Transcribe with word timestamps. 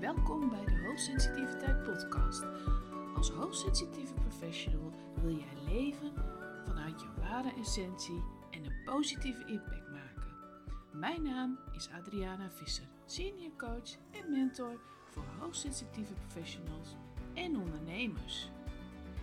Welkom 0.00 0.48
bij 0.48 0.64
de 0.64 0.86
Hoogsensitiviteit 0.86 1.82
Podcast. 1.82 2.44
Als 3.16 3.30
hoogsensitieve 3.30 4.14
professional 4.14 4.92
wil 5.22 5.34
jij 5.34 5.72
leven 5.72 6.12
vanuit 6.66 7.00
je 7.00 7.06
ware 7.18 7.52
essentie 7.60 8.22
en 8.50 8.64
een 8.64 8.84
positieve 8.84 9.44
impact 9.46 9.90
maken. 9.90 10.32
Mijn 10.92 11.22
naam 11.22 11.58
is 11.72 11.88
Adriana 11.98 12.50
Visser, 12.50 12.84
senior 13.06 13.56
coach 13.56 13.96
en 14.10 14.30
mentor 14.30 14.80
voor 15.10 15.24
hoogsensitieve 15.38 16.12
professionals 16.12 16.96
en 17.34 17.56
ondernemers. 17.56 18.50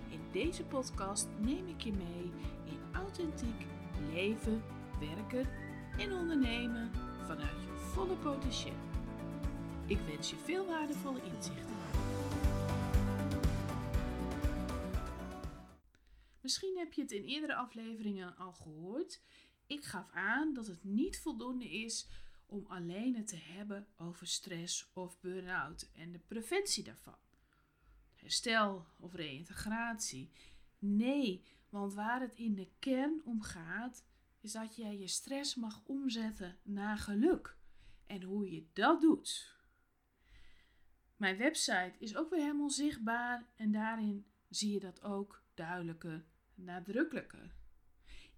In 0.10 0.22
deze 0.32 0.64
podcast 0.64 1.28
neem 1.40 1.68
ik 1.68 1.82
je 1.82 1.94
mee 1.94 2.32
in 2.66 2.80
authentiek 2.94 3.66
leven, 4.14 4.64
werken 5.00 5.50
en 5.98 6.14
ondernemen 6.14 6.92
vanuit 7.26 7.64
je 7.64 7.78
volle 7.78 8.16
potentieel. 8.16 8.87
Ik 9.88 10.00
wens 10.00 10.30
je 10.30 10.36
veel 10.36 10.66
waardevolle 10.66 11.22
inzichten. 11.24 11.76
Misschien 16.42 16.78
heb 16.78 16.94
je 16.94 17.02
het 17.02 17.12
in 17.12 17.24
eerdere 17.24 17.56
afleveringen 17.56 18.38
al 18.38 18.54
gehoord. 18.54 19.22
Ik 19.68 19.84
gaf 19.84 20.12
aan 20.12 20.54
dat 20.54 20.68
het 20.68 20.84
niet 20.84 21.20
voldoende 21.20 21.70
is 21.70 22.08
om 22.46 22.66
alleen 22.68 23.16
het 23.16 23.28
te 23.28 23.36
hebben 23.36 23.88
over 23.98 24.28
stress 24.28 24.92
of 24.94 25.20
burn-out 25.20 25.90
en 25.94 26.12
de 26.12 26.20
preventie 26.20 26.84
daarvan. 26.84 27.18
Herstel 28.14 28.86
of 29.00 29.14
reïntegratie. 29.14 30.32
Nee, 30.80 31.44
want 31.70 31.94
waar 31.94 32.22
het 32.22 32.36
in 32.36 32.56
de 32.56 32.70
kern 32.80 33.22
om 33.26 33.42
gaat, 33.42 34.06
is 34.42 34.52
dat 34.52 34.76
jij 34.76 34.98
je 34.98 35.08
stress 35.08 35.56
mag 35.56 35.84
omzetten 35.86 36.60
naar 36.64 36.98
geluk. 36.98 37.58
En 38.06 38.24
hoe 38.24 38.52
je 38.52 38.68
dat 38.74 39.02
doet. 39.02 39.57
Mijn 41.18 41.38
website 41.38 41.94
is 42.00 42.16
ook 42.16 42.30
weer 42.30 42.40
helemaal 42.40 42.70
zichtbaar 42.70 43.46
en 43.56 43.72
daarin 43.72 44.26
zie 44.50 44.74
je 44.74 44.80
dat 44.80 45.02
ook 45.02 45.44
duidelijker, 45.54 46.26
nadrukkelijker. 46.56 47.56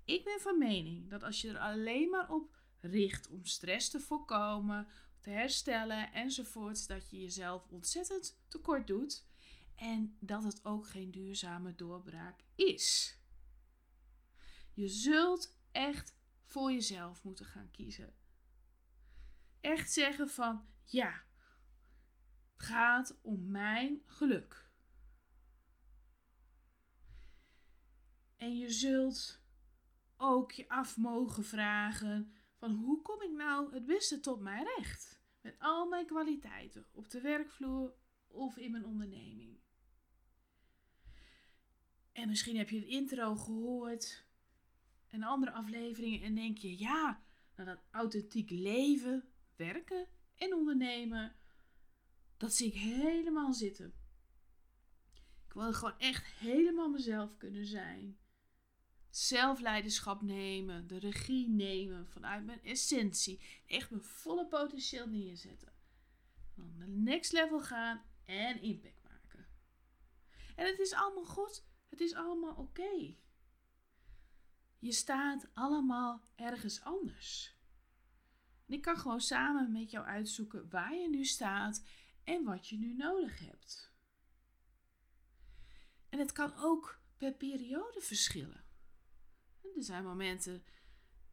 Ik 0.06 0.24
ben 0.24 0.40
van 0.40 0.58
mening 0.58 1.10
dat 1.10 1.24
als 1.24 1.42
je 1.42 1.50
er 1.50 1.60
alleen 1.60 2.10
maar 2.10 2.32
op 2.32 2.56
richt 2.80 3.30
om 3.30 3.46
stress 3.46 3.90
te 3.90 4.00
voorkomen, 4.00 4.88
te 5.22 5.30
herstellen 5.30 6.14
enzovoort, 6.14 6.88
dat 6.88 7.10
je 7.10 7.20
jezelf 7.20 7.68
ontzettend 7.70 8.40
tekort 8.48 8.88
doet 8.88 9.26
en 9.76 10.18
dat 10.20 10.44
het 10.44 10.66
ook 10.66 10.88
geen 10.88 11.12
duurzame 11.12 11.76
doorbraak 11.76 12.44
is. 12.56 13.18
Je 14.74 14.88
zult 14.88 15.58
echt 15.72 16.16
voor 16.44 16.72
jezelf 16.72 17.24
moeten 17.24 17.46
gaan 17.46 17.72
kiezen. 17.72 18.14
Echt 19.62 19.92
zeggen 19.92 20.30
van 20.30 20.66
ja, 20.84 21.24
gaat 22.62 23.20
om 23.22 23.52
mijn 23.52 24.02
geluk. 24.06 24.70
En 28.38 28.58
je 28.58 28.70
zult 28.70 29.42
ook 30.18 30.52
je 30.52 30.70
af 30.70 30.98
mogen 30.98 31.44
vragen 31.44 32.34
van 32.56 32.72
hoe 32.72 33.02
kom 33.02 33.22
ik 33.22 33.32
nou 33.32 33.74
het 33.74 33.86
beste 33.86 34.20
tot 34.20 34.40
mijn 34.40 34.68
recht? 34.76 35.22
Met 35.42 35.56
al 35.60 35.88
mijn 35.88 36.06
kwaliteiten 36.06 36.86
op 36.92 37.10
de 37.10 37.22
werkvloer 37.22 37.94
of 38.28 38.58
in 38.58 38.72
mijn 38.72 38.86
onderneming. 38.86 39.60
En 42.12 42.28
misschien 42.28 42.58
heb 42.58 42.70
je 42.70 42.80
het 42.80 42.88
intro 42.88 43.36
gehoord 43.36 44.26
en 45.08 45.24
andere 45.24 45.52
afleveringen 45.52 46.22
en 46.22 46.36
denk 46.36 46.58
je, 46.58 46.80
ja, 46.80 47.24
nou 47.56 47.70
dat 47.70 47.84
authentiek 47.92 48.50
leven, 48.50 49.30
werken 49.56 50.08
en 50.36 50.54
ondernemen, 50.54 51.36
dat 52.40 52.54
zie 52.54 52.68
ik 52.68 52.74
helemaal 52.74 53.54
zitten. 53.54 53.94
Ik 55.48 55.54
wil 55.54 55.74
gewoon 55.74 56.00
echt 56.00 56.26
helemaal 56.26 56.90
mezelf 56.90 57.38
kunnen 57.38 57.66
zijn. 57.66 58.18
Zelfleiderschap 59.10 60.22
nemen, 60.22 60.88
de 60.88 60.98
regie 61.00 61.50
nemen 61.50 62.08
vanuit 62.08 62.46
mijn 62.46 62.64
essentie. 62.64 63.42
Echt 63.66 63.90
mijn 63.90 64.04
volle 64.04 64.48
potentieel 64.48 65.08
neerzetten. 65.08 65.74
Dan 66.56 66.74
de 66.78 66.88
next 66.88 67.32
level 67.32 67.62
gaan 67.62 68.02
en 68.26 68.62
impact 68.62 69.04
maken. 69.04 69.48
En 70.56 70.66
het 70.66 70.80
is 70.80 70.94
allemaal 70.94 71.26
goed. 71.26 71.66
Het 71.90 72.00
is 72.00 72.14
allemaal 72.14 72.56
oké. 72.56 73.16
Je 74.78 74.92
staat 74.92 75.50
allemaal 75.54 76.24
ergens 76.36 76.82
anders. 76.82 77.58
En 78.66 78.74
ik 78.74 78.82
kan 78.82 78.98
gewoon 78.98 79.22
samen 79.22 79.72
met 79.72 79.92
jou 79.92 80.06
uitzoeken 80.06 80.70
waar 80.70 80.96
je 80.96 81.10
nu 81.10 81.26
staat 81.26 81.84
en 82.30 82.44
wat 82.44 82.68
je 82.68 82.78
nu 82.78 82.94
nodig 82.94 83.40
hebt. 83.40 83.94
En 86.10 86.20
het 86.20 86.32
kan 86.32 86.54
ook 86.58 87.02
per 87.18 87.34
periode 87.34 88.02
verschillen. 88.02 88.64
Er 89.62 89.84
zijn 89.84 90.04
momenten 90.04 90.64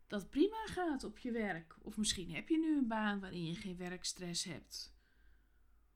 dat 0.06 0.20
het 0.20 0.30
prima 0.30 0.66
gaat 0.66 1.04
op 1.04 1.18
je 1.18 1.30
werk. 1.30 1.76
Of 1.82 1.96
misschien 1.96 2.34
heb 2.34 2.48
je 2.48 2.58
nu 2.58 2.78
een 2.78 2.88
baan 2.88 3.20
waarin 3.20 3.44
je 3.44 3.54
geen 3.54 3.76
werkstress 3.76 4.44
hebt. 4.44 4.94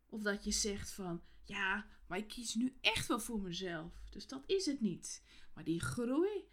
Of 0.07 0.23
dat 0.23 0.45
je 0.45 0.53
zegt 0.53 0.91
van, 0.91 1.23
ja, 1.45 1.87
maar 2.07 2.19
ik 2.19 2.29
kies 2.29 2.55
nu 2.55 2.77
echt 2.81 3.07
wel 3.07 3.21
voor 3.21 3.41
mezelf. 3.41 3.93
Dus 4.11 4.27
dat 4.27 4.43
is 4.47 4.67
het 4.67 4.81
niet. 4.81 5.23
Maar 5.55 5.65
die 5.65 5.81
groei, 5.81 6.49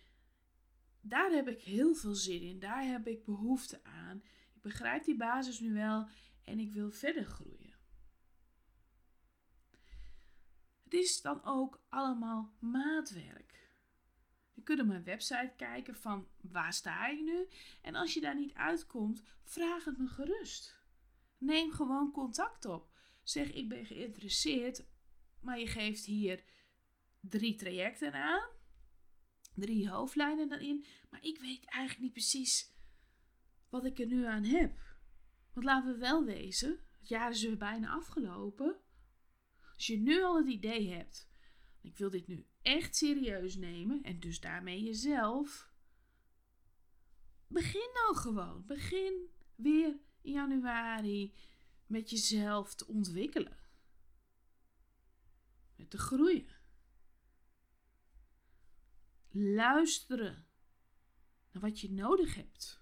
daar 1.02 1.32
heb 1.32 1.48
ik 1.48 1.62
heel 1.62 1.96
veel 1.96 2.16
zin 2.16 2.42
in. 2.42 2.60
Daar 2.60 2.84
heb 2.84 3.08
ik 3.08 3.26
behoefte 3.26 3.84
aan. 3.84 4.24
Ik 4.54 4.62
begrijp 4.62 5.04
die 5.04 5.18
basis 5.18 5.60
nu 5.60 5.74
wel 5.74 6.08
en 6.44 6.60
ik 6.60 6.74
wil 6.74 6.92
verder 6.92 7.26
groeien. 7.26 7.67
Het 10.88 10.96
is 10.96 11.22
dan 11.22 11.44
ook 11.44 11.82
allemaal 11.90 12.56
maatwerk. 12.60 13.70
Je 14.54 14.62
kunt 14.62 14.80
op 14.80 14.86
mijn 14.88 15.04
website 15.04 15.54
kijken 15.58 15.96
van 15.96 16.28
waar 16.42 16.74
sta 16.74 17.08
ik 17.08 17.22
nu? 17.22 17.48
En 17.82 17.96
als 17.96 18.14
je 18.14 18.22
daar 18.22 18.36
niet 18.36 18.54
uitkomt, 18.54 19.24
vraag 19.44 19.86
het 19.86 19.98
me 19.98 20.08
gerust. 20.08 20.82
Neem 21.38 21.72
gewoon 21.72 22.12
contact 22.12 22.66
op. 22.66 22.90
Zeg 23.24 23.52
ik 23.52 23.70
ben 23.70 23.86
geïnteresseerd, 23.86 24.86
maar 25.42 25.60
je 25.60 25.68
geeft 25.68 26.06
hier 26.06 26.44
drie 27.20 27.56
trajecten 27.56 28.14
aan. 28.14 28.50
Drie 29.54 29.90
hoofdlijnen 29.90 30.50
daarin. 30.50 30.86
Maar 31.10 31.24
ik 31.24 31.40
weet 31.40 31.66
eigenlijk 31.66 32.04
niet 32.04 32.14
precies 32.14 32.74
wat 33.70 33.86
ik 33.86 34.00
er 34.00 34.08
nu 34.08 34.26
aan 34.26 34.44
heb. 34.44 34.80
Want 35.54 35.66
laten 35.66 35.94
we 35.94 36.00
wel 36.00 36.24
wezen, 36.24 36.80
het 37.00 37.08
jaar 37.08 37.30
is 37.30 37.44
weer 37.44 37.58
bijna 37.58 37.90
afgelopen. 37.90 38.82
Als 39.78 39.88
je 39.88 39.98
nu 39.98 40.24
al 40.24 40.38
het 40.38 40.48
idee 40.48 40.90
hebt, 40.90 41.28
ik 41.82 41.98
wil 41.98 42.10
dit 42.10 42.28
nu 42.28 42.46
echt 42.62 42.96
serieus 42.96 43.56
nemen 43.56 44.04
en 44.04 44.20
dus 44.20 44.40
daarmee 44.40 44.84
jezelf, 44.84 45.72
begin 47.48 47.90
dan 47.94 48.16
gewoon. 48.16 48.66
Begin 48.66 49.30
weer 49.56 50.00
in 50.22 50.32
januari 50.32 51.34
met 51.86 52.10
jezelf 52.10 52.76
te 52.76 52.88
ontwikkelen. 52.88 53.58
Met 55.76 55.90
te 55.90 55.98
groeien. 55.98 56.56
Luisteren 59.30 60.48
naar 61.52 61.62
wat 61.62 61.80
je 61.80 61.92
nodig 61.92 62.36
hebt. 62.36 62.82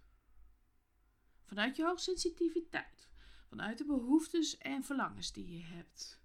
Vanuit 1.44 1.76
je 1.76 1.84
hoogsensitiviteit. 1.84 3.10
Vanuit 3.48 3.78
de 3.78 3.86
behoeftes 3.86 4.58
en 4.58 4.84
verlangens 4.84 5.32
die 5.32 5.58
je 5.58 5.64
hebt. 5.64 6.24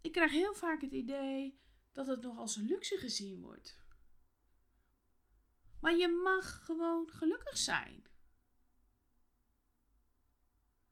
Ik 0.00 0.12
krijg 0.12 0.30
heel 0.30 0.54
vaak 0.54 0.80
het 0.80 0.92
idee 0.92 1.60
dat 1.92 2.06
het 2.06 2.22
nog 2.22 2.38
als 2.38 2.56
een 2.56 2.66
luxe 2.66 2.96
gezien 2.96 3.40
wordt. 3.40 3.78
Maar 5.80 5.96
je 5.96 6.08
mag 6.08 6.64
gewoon 6.64 7.08
gelukkig 7.08 7.58
zijn. 7.58 8.04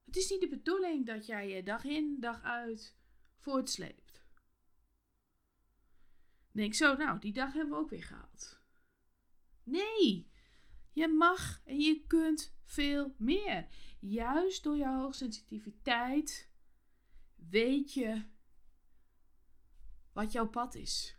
Het 0.04 0.16
is 0.16 0.30
niet 0.30 0.40
de 0.40 0.48
bedoeling 0.48 1.06
dat 1.06 1.26
jij 1.26 1.48
je 1.48 1.62
dag 1.62 1.84
in, 1.84 2.16
dag 2.20 2.42
uit 2.42 2.96
voortsleept. 3.36 4.26
Denk 6.50 6.74
zo, 6.74 6.96
nou, 6.96 7.18
die 7.18 7.32
dag 7.32 7.52
hebben 7.52 7.72
we 7.74 7.80
ook 7.80 7.90
weer 7.90 8.04
gehad. 8.04 8.60
Nee, 9.62 10.30
je 10.92 11.08
mag 11.08 11.60
en 11.64 11.78
je 11.78 12.04
kunt 12.06 12.56
veel 12.64 13.14
meer. 13.18 13.68
Juist 14.00 14.62
door 14.62 14.76
je 14.76 14.88
hoogsensitiviteit 14.88 16.50
weet 17.34 17.92
je 17.92 18.22
wat 20.18 20.32
jouw 20.32 20.48
pad 20.48 20.74
is. 20.74 21.16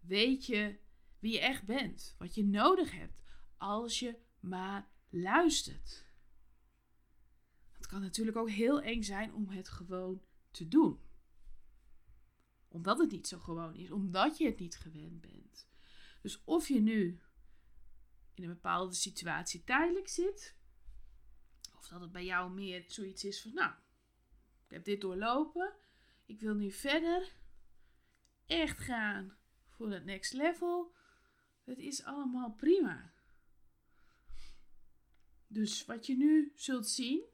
Weet 0.00 0.46
je 0.46 0.78
wie 1.18 1.32
je 1.32 1.40
echt 1.40 1.64
bent, 1.64 2.14
wat 2.18 2.34
je 2.34 2.44
nodig 2.44 2.92
hebt, 2.92 3.22
als 3.56 3.98
je 3.98 4.18
maar 4.40 4.88
luistert. 5.08 6.06
Het 7.72 7.86
kan 7.86 8.00
natuurlijk 8.00 8.36
ook 8.36 8.50
heel 8.50 8.80
eng 8.82 9.02
zijn 9.02 9.34
om 9.34 9.48
het 9.48 9.68
gewoon 9.68 10.22
te 10.50 10.68
doen. 10.68 11.00
Omdat 12.68 12.98
het 12.98 13.10
niet 13.10 13.28
zo 13.28 13.38
gewoon 13.38 13.74
is, 13.74 13.90
omdat 13.90 14.38
je 14.38 14.46
het 14.46 14.58
niet 14.58 14.76
gewend 14.76 15.20
bent. 15.20 15.68
Dus 16.22 16.44
of 16.44 16.68
je 16.68 16.80
nu 16.80 17.20
in 18.34 18.42
een 18.42 18.54
bepaalde 18.54 18.94
situatie 18.94 19.64
tijdelijk 19.64 20.08
zit, 20.08 20.56
of 21.76 21.88
dat 21.88 22.00
het 22.00 22.12
bij 22.12 22.24
jou 22.24 22.52
meer 22.52 22.84
zoiets 22.86 23.24
is 23.24 23.42
van, 23.42 23.54
nou, 23.54 23.72
ik 24.64 24.70
heb 24.70 24.84
dit 24.84 25.00
doorlopen. 25.00 25.74
Ik 26.26 26.40
wil 26.40 26.54
nu 26.54 26.70
verder. 26.70 27.42
Echt 28.46 28.78
gaan 28.78 29.36
voor 29.68 29.90
het 29.90 30.04
next 30.04 30.32
level. 30.32 30.94
Het 31.64 31.78
is 31.78 32.04
allemaal 32.04 32.52
prima. 32.52 33.12
Dus 35.46 35.84
wat 35.84 36.06
je 36.06 36.16
nu 36.16 36.52
zult 36.54 36.88
zien, 36.88 37.24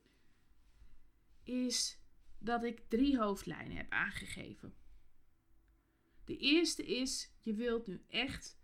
is 1.42 1.98
dat 2.38 2.64
ik 2.64 2.88
drie 2.88 3.18
hoofdlijnen 3.18 3.76
heb 3.76 3.90
aangegeven. 3.90 4.74
De 6.24 6.36
eerste 6.36 6.86
is, 6.86 7.32
je 7.38 7.54
wilt 7.54 7.86
nu 7.86 8.04
echt 8.08 8.58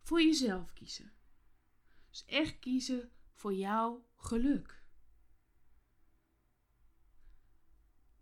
voor 0.00 0.22
jezelf 0.22 0.72
kiezen. 0.72 1.12
Dus 2.10 2.24
echt 2.24 2.58
kiezen 2.58 3.12
voor 3.32 3.54
jouw 3.54 4.06
geluk. 4.16 4.82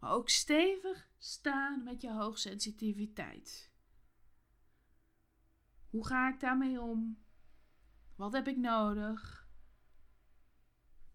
Maar 0.07 0.15
ook 0.15 0.29
stevig 0.29 1.09
staan 1.19 1.83
met 1.83 2.01
je 2.01 2.13
hoogsensitiviteit. 2.13 3.73
Hoe 5.91 6.07
ga 6.07 6.29
ik 6.29 6.41
daarmee 6.41 6.81
om? 6.81 7.25
Wat 8.17 8.33
heb 8.33 8.47
ik 8.47 8.57
nodig? 8.57 9.49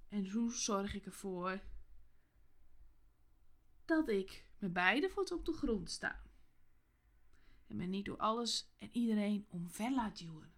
En 0.08 0.32
hoe 0.32 0.54
zorg 0.54 0.94
ik 0.94 1.06
ervoor 1.06 1.62
dat 3.86 4.10
ik 4.10 4.46
met 4.58 4.74
beide 4.74 5.10
voeten 5.10 5.38
op 5.38 5.46
de 5.46 5.54
grond 5.54 5.90
sta? 5.90 6.22
En 7.68 7.76
me 7.76 7.86
niet 7.86 8.06
door 8.06 8.18
alles 8.18 8.74
en 8.78 8.90
iedereen 8.92 9.46
omver 9.50 9.92
laat 9.92 10.18
duwen. 10.18 10.54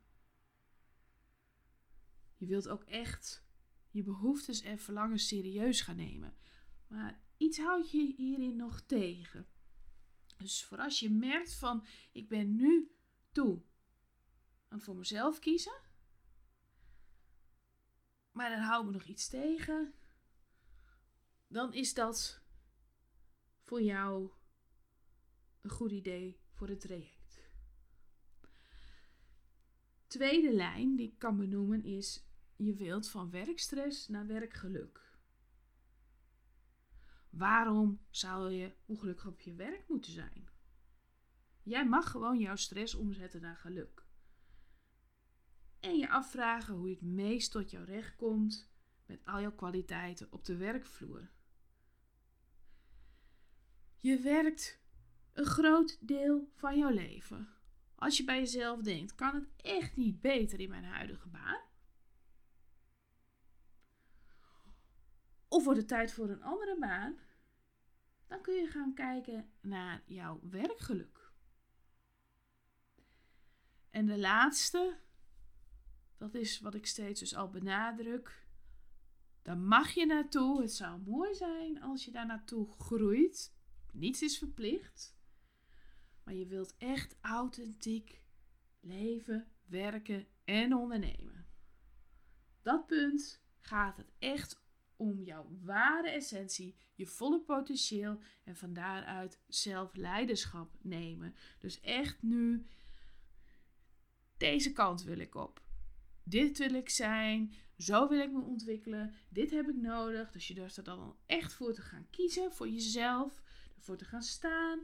Je 2.38 2.46
wilt 2.46 2.68
ook 2.68 2.84
echt 2.84 3.46
je 3.92 4.04
behoeftes 4.04 4.62
en 4.62 4.80
verlangens 4.80 5.28
serieus 5.28 5.82
gaan 5.82 5.96
nemen. 5.96 6.36
Maar 6.88 7.23
houdt 7.58 7.92
je 7.92 8.14
hierin 8.18 8.56
nog 8.56 8.82
tegen. 8.82 9.48
Dus 10.38 10.64
voor 10.64 10.78
als 10.78 11.00
je 11.00 11.10
merkt 11.10 11.54
van 11.54 11.86
ik 12.12 12.28
ben 12.28 12.56
nu 12.56 12.92
toe 13.32 13.62
aan 14.68 14.82
voor 14.82 14.96
mezelf 14.96 15.40
kiezen. 15.40 15.82
Maar 18.32 18.50
dan 18.50 18.60
houdt 18.60 18.86
me 18.86 18.92
nog 18.92 19.04
iets 19.04 19.28
tegen. 19.28 19.94
Dan 21.48 21.74
is 21.74 21.94
dat 21.94 22.42
voor 23.62 23.82
jou 23.82 24.32
een 25.62 25.70
goed 25.70 25.92
idee 25.92 26.40
voor 26.52 26.68
het 26.68 26.80
traject. 26.80 27.42
Tweede 30.08 30.54
lijn 30.54 30.96
die 30.96 31.08
ik 31.08 31.20
kan 31.20 31.38
benoemen 31.38 31.84
is 31.84 32.24
je 32.56 32.74
wilt 32.74 33.10
van 33.10 33.30
werkstress 33.30 34.08
naar 34.08 34.28
werkgeluk. 34.28 35.03
Waarom 37.34 38.00
zou 38.10 38.52
je 38.52 38.76
ongelukkig 38.86 39.26
op 39.28 39.42
je 39.42 39.54
werk 39.54 39.88
moeten 39.88 40.12
zijn? 40.12 40.50
Jij 41.64 41.88
mag 41.88 42.12
gewoon 42.12 42.40
jouw 42.40 42.56
stress 42.56 42.96
omzetten 42.96 43.42
naar 43.42 43.58
geluk. 43.58 44.06
En 45.80 45.98
je 45.98 46.10
afvragen 46.10 46.74
hoe 46.74 46.90
je 46.90 46.96
het 46.96 47.04
meest 47.04 47.52
tot 47.52 47.72
jouw 47.72 47.84
recht 47.84 48.16
komt 48.16 48.70
met 49.06 49.26
al 49.26 49.42
jouw 49.42 49.56
kwaliteiten 49.56 50.28
op 50.32 50.46
de 50.46 50.56
werkvloer. 50.56 51.30
Je 54.00 54.20
werkt 54.20 54.82
een 55.34 55.46
groot 55.46 55.98
deel 56.08 56.52
van 56.56 56.78
jouw 56.78 56.92
leven. 56.92 57.48
Als 57.96 58.18
je 58.18 58.24
bij 58.24 58.40
jezelf 58.40 58.82
denkt, 58.82 59.16
kan 59.16 59.36
het 59.36 59.48
echt 59.56 59.96
niet 59.96 60.22
beter 60.22 60.60
in 60.60 60.70
mijn 60.70 60.86
huidige 60.86 61.30
baan? 61.30 61.62
Of 65.54 65.64
wordt 65.64 65.80
het 65.80 65.88
tijd 65.88 66.12
voor 66.12 66.30
een 66.30 66.44
andere 66.44 66.78
baan? 66.80 67.18
Dan 68.28 68.42
kun 68.42 68.54
je 68.54 68.68
gaan 68.68 68.94
kijken 68.94 69.52
naar 69.62 70.04
jouw 70.06 70.40
werkgeluk. 70.50 71.32
En 73.90 74.06
de 74.06 74.18
laatste, 74.18 75.00
dat 76.18 76.34
is 76.34 76.60
wat 76.60 76.76
ik 76.76 76.86
steeds 76.86 77.20
dus 77.20 77.36
al 77.36 77.50
benadruk. 77.50 78.48
Daar 79.42 79.58
mag 79.58 79.92
je 79.92 80.06
naartoe. 80.06 80.62
Het 80.62 80.74
zou 80.74 81.02
mooi 81.02 81.36
zijn 81.36 81.82
als 81.82 82.06
je 82.06 82.12
daar 82.12 82.26
naartoe 82.26 82.72
groeit. 82.72 83.54
Niets 83.92 84.22
is 84.22 84.38
verplicht. 84.38 85.18
Maar 86.24 86.34
je 86.34 86.48
wilt 86.48 86.78
echt 86.78 87.18
authentiek 87.22 88.24
leven, 88.80 89.52
werken 89.66 90.28
en 90.44 90.74
ondernemen. 90.74 91.48
Dat 92.62 92.88
punt 92.88 93.44
gaat 93.60 93.98
het 93.98 94.12
echt 94.20 94.63
om 95.04 95.24
jouw 95.24 95.48
ware 95.62 96.10
essentie, 96.10 96.76
je 96.94 97.06
volle 97.06 97.40
potentieel 97.40 98.20
en 98.44 98.56
van 98.56 98.74
daaruit 98.74 99.40
zelf 99.48 99.96
leiderschap 99.96 100.76
nemen. 100.82 101.36
Dus 101.60 101.80
echt 101.82 102.22
nu, 102.22 102.68
deze 104.38 104.72
kant 104.72 105.04
wil 105.04 105.20
ik 105.20 105.36
op. 105.36 105.62
Dit 106.24 106.58
wil 106.58 106.74
ik 106.74 106.90
zijn, 106.90 107.54
zo 107.78 108.08
wil 108.10 108.20
ik 108.20 108.32
me 108.32 108.42
ontwikkelen, 108.42 109.14
dit 109.30 109.52
heb 109.52 109.70
ik 109.70 109.76
nodig. 109.76 110.32
Dus 110.32 110.48
je 110.48 110.54
durft 110.54 110.78
er 110.78 110.84
dan 110.84 111.16
echt 111.26 111.54
voor 111.54 111.74
te 111.74 111.82
gaan 111.82 112.08
kiezen, 112.10 112.52
voor 112.52 112.70
jezelf, 112.70 113.42
ervoor 113.76 113.98
te 113.98 114.06
gaan 114.06 114.22
staan. 114.22 114.80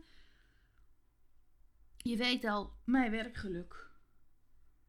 Je 1.98 2.18
weet 2.18 2.46
al, 2.46 2.74
mijn 2.86 3.12
werkgeluk, 3.12 3.92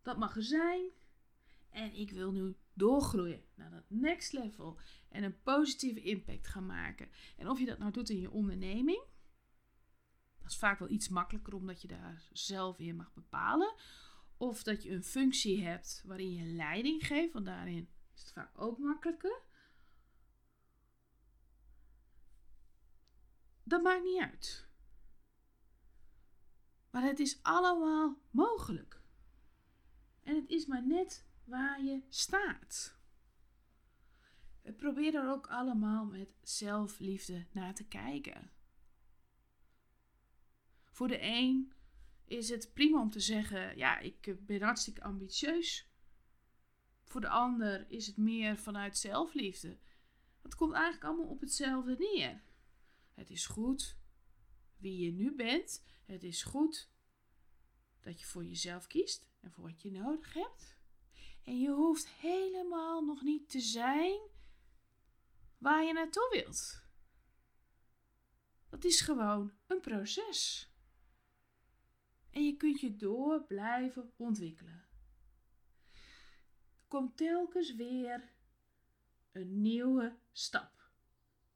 dat 0.03 0.19
mag 0.19 0.37
er 0.37 0.43
zijn. 0.43 0.91
En 1.71 1.95
ik 1.95 2.11
wil 2.11 2.33
nu 2.33 2.57
doorgroeien 2.73 3.45
naar 3.55 3.71
dat 3.71 3.85
next 3.89 4.33
level 4.33 4.79
en 5.09 5.23
een 5.23 5.43
positieve 5.43 6.01
impact 6.01 6.47
gaan 6.47 6.67
maken. 6.67 7.09
En 7.37 7.49
of 7.49 7.59
je 7.59 7.67
dat 7.67 7.79
nou 7.79 7.93
doet 7.93 8.11
in 8.11 8.21
je 8.21 8.31
onderneming, 8.31 9.05
dat 10.39 10.51
is 10.51 10.57
vaak 10.57 10.79
wel 10.79 10.91
iets 10.91 11.09
makkelijker 11.09 11.55
omdat 11.55 11.83
je 11.83 11.89
daar 11.89 12.29
zelf 12.33 12.79
in 12.79 12.97
mag 12.97 13.13
bepalen. 13.13 13.75
Of 14.37 14.63
dat 14.63 14.83
je 14.83 14.91
een 14.91 15.05
functie 15.05 15.63
hebt 15.63 16.03
waarin 16.07 16.33
je 16.33 16.45
leiding 16.45 17.07
geeft, 17.07 17.33
want 17.33 17.45
daarin 17.45 17.89
is 18.15 18.21
het 18.21 18.33
vaak 18.33 18.61
ook 18.61 18.79
makkelijker. 18.79 19.43
Dat 23.63 23.83
maakt 23.83 24.05
niet 24.05 24.21
uit. 24.21 24.69
Maar 26.91 27.03
het 27.03 27.19
is 27.19 27.43
allemaal 27.43 28.19
mogelijk. 28.31 29.03
En 30.23 30.35
het 30.37 30.49
is 30.49 30.67
maar 30.67 30.87
net 30.87 31.30
waar 31.51 31.85
je 31.85 32.03
staat. 32.09 32.99
Probeer 34.77 35.15
er 35.15 35.31
ook 35.31 35.47
allemaal 35.47 36.05
met 36.05 36.35
zelfliefde 36.43 37.47
naar 37.51 37.75
te 37.75 37.85
kijken. 37.85 38.51
Voor 40.91 41.09
de 41.09 41.19
een 41.21 41.73
is 42.25 42.49
het 42.49 42.71
prima 42.75 43.01
om 43.01 43.11
te 43.11 43.21
zeggen: 43.21 43.77
Ja, 43.77 43.99
ik 43.99 44.47
ben 44.47 44.63
hartstikke 44.63 45.03
ambitieus. 45.03 45.89
Voor 47.05 47.21
de 47.21 47.29
ander 47.29 47.91
is 47.91 48.07
het 48.07 48.17
meer 48.17 48.57
vanuit 48.57 48.99
zelfliefde. 48.99 49.79
Het 50.43 50.55
komt 50.55 50.73
eigenlijk 50.73 51.05
allemaal 51.05 51.31
op 51.31 51.41
hetzelfde 51.41 51.97
neer. 51.99 52.43
Het 53.15 53.31
is 53.31 53.47
goed 53.47 53.97
wie 54.77 55.05
je 55.05 55.13
nu 55.13 55.35
bent. 55.35 55.85
Het 56.05 56.23
is 56.23 56.43
goed 56.43 56.91
dat 58.01 58.21
je 58.21 58.27
voor 58.27 58.45
jezelf 58.45 58.87
kiest 58.87 59.29
en 59.41 59.51
voor 59.53 59.65
wat 59.65 59.83
je 59.83 59.91
nodig 59.91 60.35
hebt. 60.35 60.80
En 61.45 61.61
je 61.61 61.71
hoeft 61.71 62.09
helemaal 62.09 63.05
nog 63.05 63.23
niet 63.23 63.49
te 63.51 63.61
zijn 63.61 64.21
waar 65.59 65.85
je 65.85 65.93
naartoe 65.93 66.29
wilt. 66.31 66.85
Dat 68.69 68.85
is 68.85 69.01
gewoon 69.01 69.53
een 69.67 69.81
proces. 69.81 70.71
En 72.31 72.45
je 72.45 72.57
kunt 72.57 72.81
je 72.81 72.97
door 72.97 73.45
blijven 73.45 74.13
ontwikkelen. 74.17 74.89
Er 75.93 76.87
komt 76.89 77.17
telkens 77.17 77.75
weer 77.75 78.33
een 79.33 79.61
nieuwe 79.61 80.19
stap. 80.33 80.91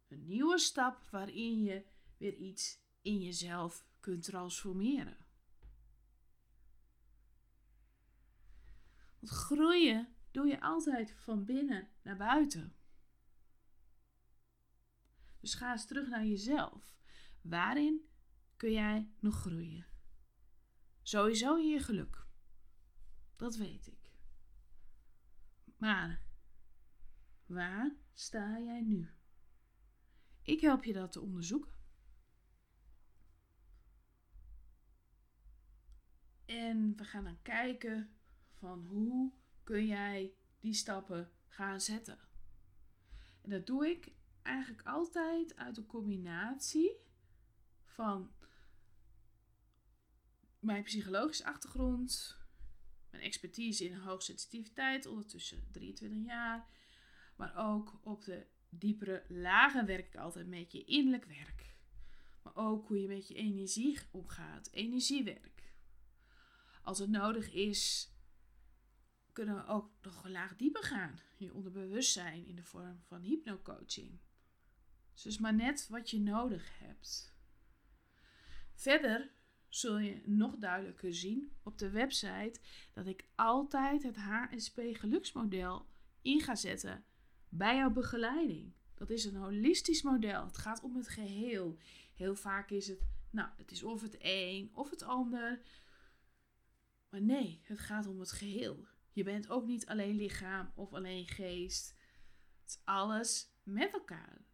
Een 0.08 0.26
nieuwe 0.26 0.58
stap 0.58 1.02
waarin 1.10 1.62
je 1.62 1.84
weer 2.16 2.34
iets 2.34 2.78
in 3.02 3.20
jezelf 3.20 3.86
kunt 4.00 4.22
transformeren. 4.22 5.23
Want 9.24 9.36
groeien 9.36 10.08
doe 10.30 10.46
je 10.46 10.60
altijd 10.60 11.12
van 11.12 11.44
binnen 11.44 11.88
naar 12.02 12.16
buiten. 12.16 12.74
Dus 15.40 15.54
ga 15.54 15.72
eens 15.72 15.86
terug 15.86 16.08
naar 16.08 16.24
jezelf. 16.24 16.94
Waarin 17.40 18.08
kun 18.56 18.72
jij 18.72 19.10
nog 19.18 19.40
groeien? 19.40 19.86
Sowieso 21.02 21.56
in 21.56 21.68
je 21.68 21.80
geluk. 21.80 22.26
Dat 23.36 23.56
weet 23.56 23.86
ik. 23.86 24.12
Maar 25.76 26.22
waar 27.46 27.96
sta 28.12 28.58
jij 28.60 28.80
nu? 28.80 29.10
Ik 30.42 30.60
help 30.60 30.84
je 30.84 30.92
dat 30.92 31.12
te 31.12 31.20
onderzoeken. 31.20 31.72
En 36.44 36.96
we 36.96 37.04
gaan 37.04 37.24
dan 37.24 37.42
kijken 37.42 38.14
van 38.64 38.86
hoe 38.86 39.32
kun 39.62 39.86
jij 39.86 40.34
die 40.60 40.74
stappen 40.74 41.30
gaan 41.46 41.80
zetten. 41.80 42.18
En 43.42 43.50
dat 43.50 43.66
doe 43.66 43.88
ik 43.88 44.12
eigenlijk 44.42 44.86
altijd 44.86 45.56
uit 45.56 45.76
een 45.76 45.86
combinatie 45.86 46.96
van 47.84 48.32
mijn 50.58 50.82
psychologische 50.82 51.44
achtergrond, 51.44 52.36
mijn 53.10 53.22
expertise 53.22 53.84
in 53.84 53.94
hoogsensitiviteit, 53.94 55.06
ondertussen 55.06 55.68
23 55.70 56.24
jaar, 56.24 56.68
maar 57.36 57.56
ook 57.56 57.98
op 58.02 58.24
de 58.24 58.46
diepere 58.68 59.24
lagen 59.28 59.86
werk 59.86 60.06
ik 60.06 60.16
altijd 60.16 60.46
met 60.46 60.72
je 60.72 60.84
innerlijk 60.84 61.24
werk. 61.24 61.76
Maar 62.42 62.56
ook 62.56 62.88
hoe 62.88 63.00
je 63.00 63.08
met 63.08 63.28
je 63.28 63.34
energie 63.34 63.98
omgaat, 64.10 64.68
energiewerk. 64.72 65.72
Als 66.82 66.98
het 66.98 67.10
nodig 67.10 67.52
is, 67.52 68.13
kunnen 69.34 69.54
we 69.54 69.66
ook 69.66 69.90
nog 70.02 70.24
een 70.24 70.30
laag 70.30 70.56
dieper 70.56 70.82
gaan. 70.82 71.18
Je 71.36 71.54
onderbewustzijn 71.54 72.46
in 72.46 72.56
de 72.56 72.62
vorm 72.62 73.00
van 73.02 73.20
hypnocoaching. 73.20 74.18
Dus 75.22 75.38
maar 75.38 75.54
net 75.54 75.88
wat 75.88 76.10
je 76.10 76.20
nodig 76.20 76.78
hebt. 76.78 77.34
Verder 78.74 79.30
zul 79.68 79.98
je 79.98 80.22
nog 80.24 80.56
duidelijker 80.56 81.14
zien 81.14 81.52
op 81.62 81.78
de 81.78 81.90
website 81.90 82.60
dat 82.92 83.06
ik 83.06 83.24
altijd 83.34 84.02
het 84.02 84.16
HSP 84.16 84.80
geluksmodel 84.92 85.86
in 86.22 86.40
ga 86.40 86.54
zetten 86.54 87.04
bij 87.48 87.76
jouw 87.76 87.90
begeleiding. 87.90 88.72
Dat 88.94 89.10
is 89.10 89.24
een 89.24 89.36
holistisch 89.36 90.02
model. 90.02 90.44
Het 90.44 90.58
gaat 90.58 90.82
om 90.82 90.96
het 90.96 91.08
geheel. 91.08 91.78
Heel 92.14 92.34
vaak 92.34 92.70
is 92.70 92.86
het, 92.86 93.06
nou, 93.30 93.48
het 93.56 93.70
is 93.70 93.82
of 93.82 94.02
het 94.02 94.16
een 94.18 94.70
of 94.74 94.90
het 94.90 95.02
ander. 95.02 95.62
Maar 97.08 97.22
nee, 97.22 97.60
het 97.62 97.78
gaat 97.78 98.06
om 98.06 98.20
het 98.20 98.32
geheel. 98.32 98.86
Je 99.14 99.22
bent 99.22 99.48
ook 99.48 99.66
niet 99.66 99.86
alleen 99.86 100.16
lichaam 100.16 100.72
of 100.74 100.92
alleen 100.92 101.26
geest. 101.26 101.98
Het 102.60 102.68
is 102.68 102.80
alles 102.84 103.52
met 103.62 103.92
elkaar. 103.92 104.44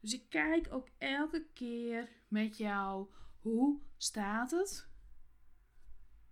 Dus 0.00 0.12
ik 0.12 0.28
kijk 0.28 0.72
ook 0.72 0.88
elke 0.98 1.46
keer 1.52 2.10
met 2.28 2.56
jou 2.56 3.10
hoe 3.40 3.80
staat 3.96 4.50
het 4.50 4.88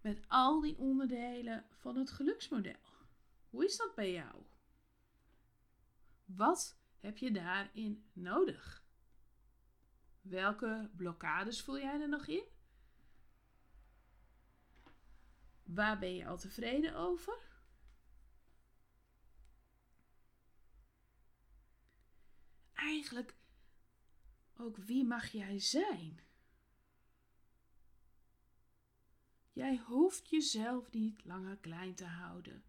met 0.01 0.25
al 0.29 0.61
die 0.61 0.79
onderdelen 0.79 1.65
van 1.71 1.97
het 1.97 2.11
geluksmodel. 2.11 2.81
Hoe 3.51 3.65
is 3.65 3.77
dat 3.77 3.95
bij 3.95 4.13
jou? 4.13 4.43
Wat 6.25 6.79
heb 7.01 7.19
je 7.19 7.31
daarin 7.31 8.11
nodig? 8.13 8.85
Welke 10.21 10.91
blokkades 10.97 11.63
voel 11.63 11.79
jij 11.79 12.01
er 12.01 12.09
nog 12.09 12.27
in? 12.27 12.54
Waar 15.65 15.99
ben 15.99 16.15
je 16.15 16.27
al 16.27 16.39
tevreden 16.39 16.95
over? 16.95 17.39
Eigenlijk 22.73 23.37
ook 24.57 24.77
wie 24.77 25.05
mag 25.05 25.27
jij 25.27 25.59
zijn? 25.59 26.21
Jij 29.53 29.77
hoeft 29.87 30.29
jezelf 30.29 30.91
niet 30.91 31.25
langer 31.25 31.57
klein 31.57 31.95
te 31.95 32.05
houden. 32.05 32.65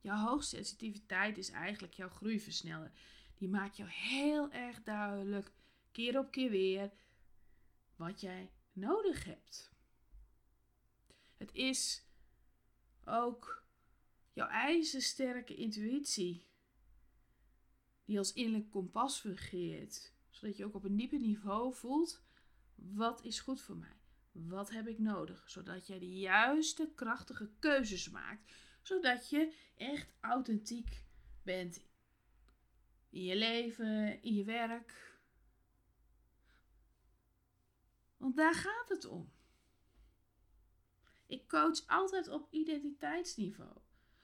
Jouw 0.00 0.26
hoogsensitiviteit 0.26 1.38
is 1.38 1.50
eigenlijk 1.50 1.94
jouw 1.94 2.08
groeiversneller. 2.08 2.92
Die 3.34 3.48
maakt 3.48 3.76
jou 3.76 3.90
heel 3.90 4.50
erg 4.50 4.82
duidelijk, 4.82 5.52
keer 5.92 6.18
op 6.18 6.30
keer 6.30 6.50
weer, 6.50 6.92
wat 7.96 8.20
jij 8.20 8.52
nodig 8.72 9.24
hebt. 9.24 9.71
Het 11.42 11.54
is 11.54 12.04
ook 13.04 13.64
jouw 14.32 14.48
ijzersterke 14.48 15.54
intuïtie 15.54 16.46
die 18.04 18.18
als 18.18 18.32
innerlijk 18.32 18.70
kompas 18.70 19.20
fungeert, 19.20 20.14
zodat 20.30 20.56
je 20.56 20.64
ook 20.64 20.74
op 20.74 20.84
een 20.84 20.96
dieper 20.96 21.18
niveau 21.18 21.74
voelt 21.74 22.22
wat 22.74 23.24
is 23.24 23.40
goed 23.40 23.60
voor 23.60 23.76
mij, 23.76 24.00
wat 24.32 24.70
heb 24.70 24.86
ik 24.86 24.98
nodig, 24.98 25.50
zodat 25.50 25.86
jij 25.86 25.98
de 25.98 26.18
juiste 26.18 26.92
krachtige 26.94 27.50
keuzes 27.58 28.10
maakt, 28.10 28.52
zodat 28.82 29.30
je 29.30 29.54
echt 29.76 30.14
authentiek 30.20 31.04
bent 31.42 31.84
in 33.10 33.24
je 33.24 33.36
leven, 33.36 34.22
in 34.22 34.34
je 34.34 34.44
werk. 34.44 35.16
Want 38.16 38.36
daar 38.36 38.54
gaat 38.54 38.88
het 38.88 39.04
om. 39.04 39.32
Ik 41.32 41.48
coach 41.48 41.86
altijd 41.86 42.28
op 42.28 42.48
identiteitsniveau, 42.50 43.76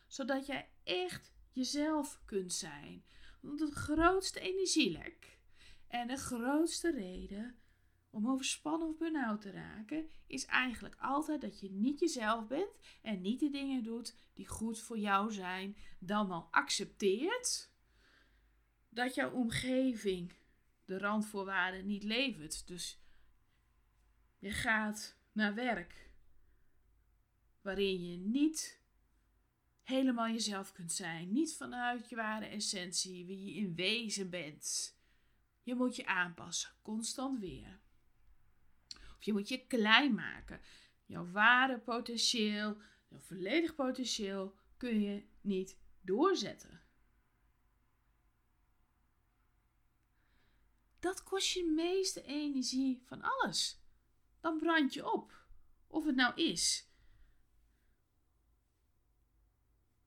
zodat 0.06 0.46
jij 0.46 0.68
echt 0.84 1.32
jezelf 1.50 2.20
kunt 2.24 2.52
zijn. 2.52 3.04
Want 3.40 3.60
het 3.60 3.72
grootste 3.72 4.40
energielek 4.40 5.38
en 5.86 6.06
de 6.06 6.16
grootste 6.16 6.90
reden 6.90 7.58
om 8.10 8.28
overspannen 8.30 8.88
of 8.88 8.96
burn-out 8.96 9.40
te 9.40 9.50
raken, 9.50 10.10
is 10.26 10.46
eigenlijk 10.46 10.96
altijd 10.98 11.40
dat 11.40 11.60
je 11.60 11.70
niet 11.70 12.00
jezelf 12.00 12.46
bent 12.46 12.78
en 13.02 13.20
niet 13.20 13.40
de 13.40 13.50
dingen 13.50 13.82
doet 13.82 14.14
die 14.34 14.48
goed 14.48 14.80
voor 14.80 14.98
jou 14.98 15.32
zijn, 15.32 15.76
dan 15.98 16.30
al 16.30 16.48
accepteert 16.50 17.70
dat 18.88 19.14
jouw 19.14 19.30
omgeving 19.30 20.32
de 20.84 20.98
randvoorwaarden 20.98 21.86
niet 21.86 22.02
levert. 22.02 22.66
Dus 22.66 23.00
je 24.38 24.50
gaat 24.50 25.16
naar 25.32 25.54
werk 25.54 26.07
waarin 27.68 28.10
je 28.10 28.16
niet 28.16 28.80
helemaal 29.82 30.28
jezelf 30.28 30.72
kunt 30.72 30.92
zijn, 30.92 31.32
niet 31.32 31.56
vanuit 31.56 32.08
je 32.08 32.16
ware 32.16 32.46
essentie, 32.46 33.26
wie 33.26 33.44
je 33.44 33.52
in 33.52 33.74
wezen 33.74 34.30
bent. 34.30 34.96
Je 35.62 35.74
moet 35.74 35.96
je 35.96 36.06
aanpassen, 36.06 36.70
constant 36.82 37.38
weer. 37.40 37.80
Of 38.88 39.22
je 39.22 39.32
moet 39.32 39.48
je 39.48 39.66
klein 39.66 40.14
maken. 40.14 40.60
Jouw 41.06 41.30
ware 41.30 41.78
potentieel, 41.78 42.76
jouw 43.08 43.20
volledig 43.20 43.74
potentieel 43.74 44.54
kun 44.76 45.00
je 45.00 45.26
niet 45.40 45.76
doorzetten. 46.00 46.80
Dat 50.98 51.22
kost 51.22 51.52
je 51.52 51.64
meeste 51.64 52.22
energie 52.22 53.02
van 53.04 53.22
alles. 53.22 53.80
Dan 54.40 54.58
brand 54.58 54.94
je 54.94 55.12
op. 55.12 55.46
Of 55.86 56.04
het 56.04 56.16
nou 56.16 56.34
is 56.34 56.87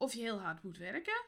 of 0.02 0.14
je 0.14 0.22
heel 0.22 0.40
hard 0.40 0.64
moet 0.64 0.78
werken, 0.78 1.26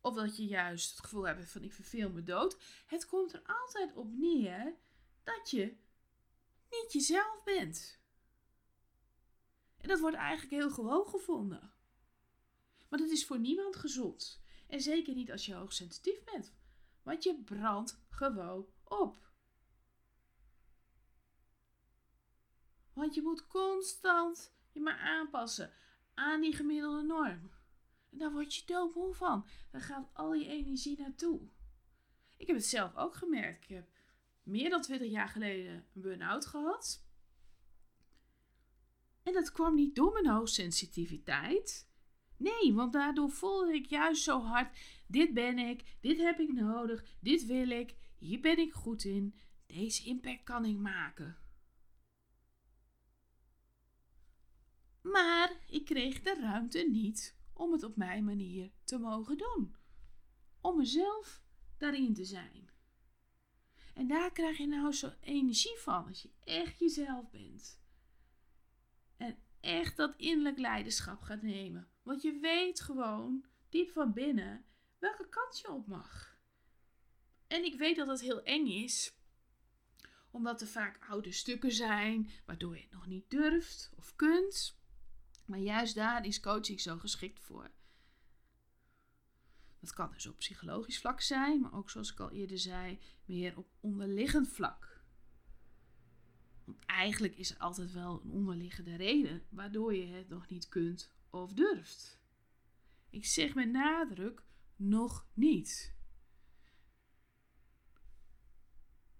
of 0.00 0.14
dat 0.14 0.36
je 0.36 0.44
juist 0.44 0.90
het 0.90 1.00
gevoel 1.00 1.26
hebt 1.26 1.50
van 1.50 1.62
ik 1.62 1.72
verveel 1.72 2.10
me 2.10 2.22
dood. 2.22 2.56
Het 2.86 3.06
komt 3.06 3.32
er 3.32 3.42
altijd 3.46 3.96
op 3.96 4.12
neer 4.12 4.74
dat 5.22 5.50
je 5.50 5.76
niet 6.70 6.92
jezelf 6.92 7.42
bent. 7.44 8.00
En 9.76 9.88
dat 9.88 10.00
wordt 10.00 10.16
eigenlijk 10.16 10.50
heel 10.50 10.70
gewoon 10.70 11.06
gevonden. 11.06 11.72
Maar 12.88 12.98
dat 12.98 13.10
is 13.10 13.26
voor 13.26 13.38
niemand 13.38 13.76
gezond. 13.76 14.42
En 14.66 14.80
zeker 14.80 15.14
niet 15.14 15.30
als 15.30 15.46
je 15.46 15.54
hoogsensitief 15.54 16.24
bent. 16.24 16.54
Want 17.02 17.22
je 17.22 17.42
brandt 17.44 18.04
gewoon 18.10 18.66
op. 18.84 19.30
Want 22.92 23.14
je 23.14 23.22
moet 23.22 23.46
constant 23.46 24.54
je 24.72 24.80
maar 24.80 24.98
aanpassen 24.98 25.72
aan 26.14 26.40
die 26.40 26.56
gemiddelde 26.56 27.02
norm. 27.02 27.60
En 28.12 28.18
daar 28.18 28.32
word 28.32 28.54
je 28.54 28.62
doodmoe 28.66 29.14
van. 29.14 29.46
Daar 29.70 29.80
gaat 29.80 30.10
al 30.12 30.34
je 30.34 30.46
energie 30.46 30.98
naartoe. 30.98 31.40
Ik 32.36 32.46
heb 32.46 32.56
het 32.56 32.66
zelf 32.66 32.96
ook 32.96 33.14
gemerkt. 33.14 33.62
Ik 33.62 33.68
heb 33.68 33.88
meer 34.42 34.70
dan 34.70 34.82
20 34.82 35.10
jaar 35.10 35.28
geleden 35.28 35.74
een 35.94 36.02
burn-out 36.02 36.46
gehad. 36.46 37.04
En 39.22 39.32
dat 39.32 39.52
kwam 39.52 39.74
niet 39.74 39.94
door 39.94 40.12
mijn 40.12 40.28
hoogsensitiviteit. 40.28 41.90
Nee, 42.36 42.74
want 42.74 42.92
daardoor 42.92 43.30
voelde 43.30 43.74
ik 43.74 43.86
juist 43.86 44.22
zo 44.22 44.40
hard: 44.40 44.78
dit 45.06 45.34
ben 45.34 45.58
ik, 45.58 45.96
dit 46.00 46.18
heb 46.18 46.38
ik 46.38 46.52
nodig, 46.52 47.04
dit 47.20 47.46
wil 47.46 47.70
ik, 47.70 47.94
hier 48.18 48.40
ben 48.40 48.58
ik 48.58 48.72
goed 48.72 49.04
in, 49.04 49.34
deze 49.66 50.04
impact 50.04 50.42
kan 50.42 50.64
ik 50.64 50.76
maken. 50.76 51.36
Maar 55.02 55.52
ik 55.66 55.84
kreeg 55.84 56.22
de 56.22 56.36
ruimte 56.40 56.88
niet 56.90 57.36
om 57.52 57.72
het 57.72 57.82
op 57.82 57.96
mijn 57.96 58.24
manier 58.24 58.70
te 58.84 58.98
mogen 58.98 59.38
doen. 59.38 59.76
Om 60.60 60.76
mezelf 60.76 61.42
daarin 61.78 62.14
te 62.14 62.24
zijn. 62.24 62.70
En 63.94 64.06
daar 64.08 64.32
krijg 64.32 64.58
je 64.58 64.66
nou 64.66 64.92
zo 64.92 65.12
energie 65.20 65.78
van 65.78 66.06
als 66.06 66.22
je 66.22 66.30
echt 66.44 66.78
jezelf 66.78 67.30
bent. 67.30 67.80
En 69.16 69.38
echt 69.60 69.96
dat 69.96 70.16
innerlijk 70.16 70.58
leiderschap 70.58 71.20
gaat 71.20 71.42
nemen. 71.42 71.88
Want 72.02 72.22
je 72.22 72.38
weet 72.38 72.80
gewoon 72.80 73.44
diep 73.68 73.90
van 73.90 74.12
binnen 74.12 74.64
welke 74.98 75.28
kant 75.28 75.58
je 75.58 75.70
op 75.70 75.86
mag. 75.86 76.36
En 77.46 77.64
ik 77.64 77.78
weet 77.78 77.96
dat 77.96 78.06
het 78.06 78.20
heel 78.20 78.42
eng 78.42 78.66
is, 78.66 79.16
omdat 80.30 80.60
er 80.60 80.66
vaak 80.66 81.08
oude 81.08 81.32
stukken 81.32 81.72
zijn 81.72 82.30
waardoor 82.46 82.76
je 82.76 82.82
het 82.82 82.90
nog 82.90 83.06
niet 83.06 83.30
durft 83.30 83.90
of 83.96 84.16
kunt. 84.16 84.80
Maar 85.52 85.60
juist 85.60 85.94
daar 85.94 86.26
is 86.26 86.40
coaching 86.40 86.80
zo 86.80 86.98
geschikt 86.98 87.40
voor. 87.40 87.70
Dat 89.80 89.92
kan 89.92 90.10
dus 90.12 90.26
op 90.26 90.38
psychologisch 90.38 90.98
vlak 90.98 91.20
zijn, 91.20 91.60
maar 91.60 91.74
ook 91.74 91.90
zoals 91.90 92.12
ik 92.12 92.20
al 92.20 92.30
eerder 92.30 92.58
zei, 92.58 92.98
meer 93.24 93.56
op 93.56 93.68
onderliggend 93.80 94.48
vlak. 94.48 95.02
Want 96.64 96.84
eigenlijk 96.86 97.36
is 97.36 97.50
er 97.50 97.58
altijd 97.58 97.92
wel 97.92 98.20
een 98.22 98.30
onderliggende 98.30 98.96
reden 98.96 99.46
waardoor 99.48 99.94
je 99.94 100.06
het 100.06 100.28
nog 100.28 100.48
niet 100.48 100.68
kunt 100.68 101.14
of 101.30 101.52
durft. 101.52 102.20
Ik 103.10 103.26
zeg 103.26 103.54
met 103.54 103.70
nadruk 103.70 104.42
nog 104.76 105.26
niet. 105.32 105.94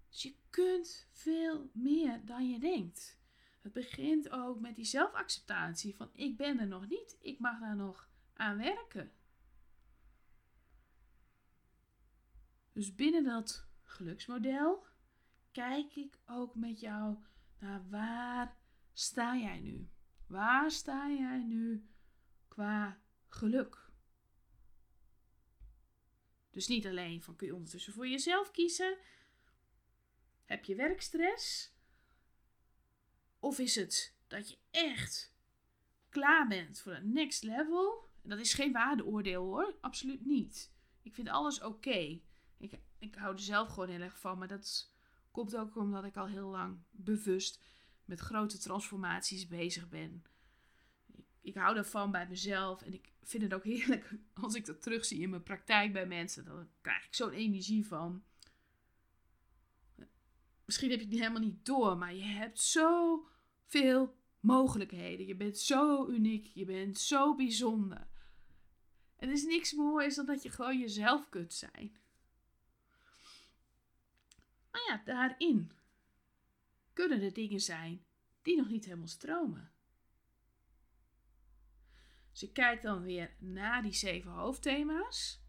Dus 0.08 0.22
je 0.22 0.34
kunt 0.50 1.08
veel 1.10 1.70
meer 1.74 2.24
dan 2.24 2.50
je 2.50 2.58
denkt. 2.58 3.21
Het 3.62 3.72
begint 3.72 4.30
ook 4.30 4.60
met 4.60 4.76
die 4.76 4.84
zelfacceptatie 4.84 5.96
van 5.96 6.10
ik 6.12 6.36
ben 6.36 6.58
er 6.58 6.66
nog 6.66 6.88
niet, 6.88 7.16
ik 7.20 7.38
mag 7.38 7.60
daar 7.60 7.76
nog 7.76 8.08
aan 8.32 8.58
werken. 8.58 9.12
Dus 12.72 12.94
binnen 12.94 13.24
dat 13.24 13.66
geluksmodel 13.82 14.86
kijk 15.52 15.96
ik 15.96 16.18
ook 16.26 16.54
met 16.54 16.80
jou 16.80 17.16
naar 17.58 17.88
waar 17.88 18.56
sta 18.92 19.36
jij 19.36 19.60
nu? 19.60 19.90
Waar 20.26 20.70
sta 20.70 21.10
jij 21.10 21.42
nu 21.42 21.88
qua 22.48 23.00
geluk? 23.28 23.90
Dus 26.50 26.68
niet 26.68 26.86
alleen 26.86 27.22
van 27.22 27.36
kun 27.36 27.46
je 27.46 27.54
ondertussen 27.54 27.92
voor 27.92 28.08
jezelf 28.08 28.50
kiezen. 28.50 28.98
Heb 30.44 30.64
je 30.64 30.74
werkstress? 30.74 31.71
Of 33.42 33.58
is 33.58 33.74
het 33.74 34.14
dat 34.26 34.50
je 34.50 34.58
echt 34.70 35.34
klaar 36.08 36.48
bent 36.48 36.80
voor 36.80 36.92
het 36.92 37.04
next 37.04 37.42
level? 37.42 38.08
En 38.22 38.28
dat 38.28 38.38
is 38.38 38.54
geen 38.54 38.72
waardeoordeel 38.72 39.44
hoor, 39.44 39.74
absoluut 39.80 40.26
niet. 40.26 40.72
Ik 41.02 41.14
vind 41.14 41.28
alles 41.28 41.60
oké. 41.60 42.20
Ik, 42.58 42.80
ik 42.98 43.14
hou 43.14 43.34
er 43.34 43.40
zelf 43.40 43.68
gewoon 43.68 43.88
heel 43.88 44.00
erg 44.00 44.18
van, 44.18 44.38
maar 44.38 44.48
dat 44.48 44.92
komt 45.30 45.56
ook 45.56 45.76
omdat 45.76 46.04
ik 46.04 46.16
al 46.16 46.26
heel 46.26 46.48
lang 46.48 46.78
bewust 46.90 47.62
met 48.04 48.20
grote 48.20 48.58
transformaties 48.58 49.48
bezig 49.48 49.88
ben. 49.88 50.24
Ik, 51.12 51.26
ik 51.40 51.54
hou 51.54 51.74
daarvan 51.74 52.10
bij 52.10 52.28
mezelf 52.28 52.82
en 52.82 52.92
ik 52.92 53.12
vind 53.22 53.42
het 53.42 53.54
ook 53.54 53.64
heerlijk 53.64 54.14
als 54.42 54.54
ik 54.54 54.66
dat 54.66 54.82
terugzie 54.82 55.20
in 55.20 55.30
mijn 55.30 55.42
praktijk 55.42 55.92
bij 55.92 56.06
mensen. 56.06 56.44
Dan 56.44 56.68
krijg 56.80 57.06
ik 57.06 57.14
zo'n 57.14 57.32
energie 57.32 57.86
van. 57.86 58.24
Misschien 60.64 60.90
heb 60.90 61.00
je 61.00 61.06
het 61.06 61.14
helemaal 61.14 61.40
niet 61.40 61.64
door, 61.66 61.98
maar 61.98 62.14
je 62.14 62.22
hebt 62.22 62.60
zoveel 63.72 64.16
mogelijkheden. 64.40 65.26
Je 65.26 65.36
bent 65.36 65.58
zo 65.58 66.08
uniek, 66.08 66.46
je 66.54 66.64
bent 66.64 66.98
zo 66.98 67.34
bijzonder. 67.34 68.06
En 69.16 69.28
er 69.28 69.34
is 69.34 69.44
niks 69.44 69.72
moois 69.72 70.14
dan 70.14 70.26
dat 70.26 70.42
je 70.42 70.50
gewoon 70.50 70.78
jezelf 70.78 71.28
kunt 71.28 71.52
zijn. 71.52 71.96
Maar 74.70 74.82
ja, 74.88 75.02
daarin 75.04 75.72
kunnen 76.92 77.22
er 77.22 77.32
dingen 77.32 77.60
zijn 77.60 78.04
die 78.42 78.56
nog 78.56 78.68
niet 78.68 78.84
helemaal 78.84 79.06
stromen. 79.06 79.72
Dus 82.30 82.42
ik 82.42 82.52
kijk 82.52 82.82
dan 82.82 83.02
weer 83.02 83.34
naar 83.38 83.82
die 83.82 83.92
zeven 83.92 84.30
hoofdthema's. 84.30 85.40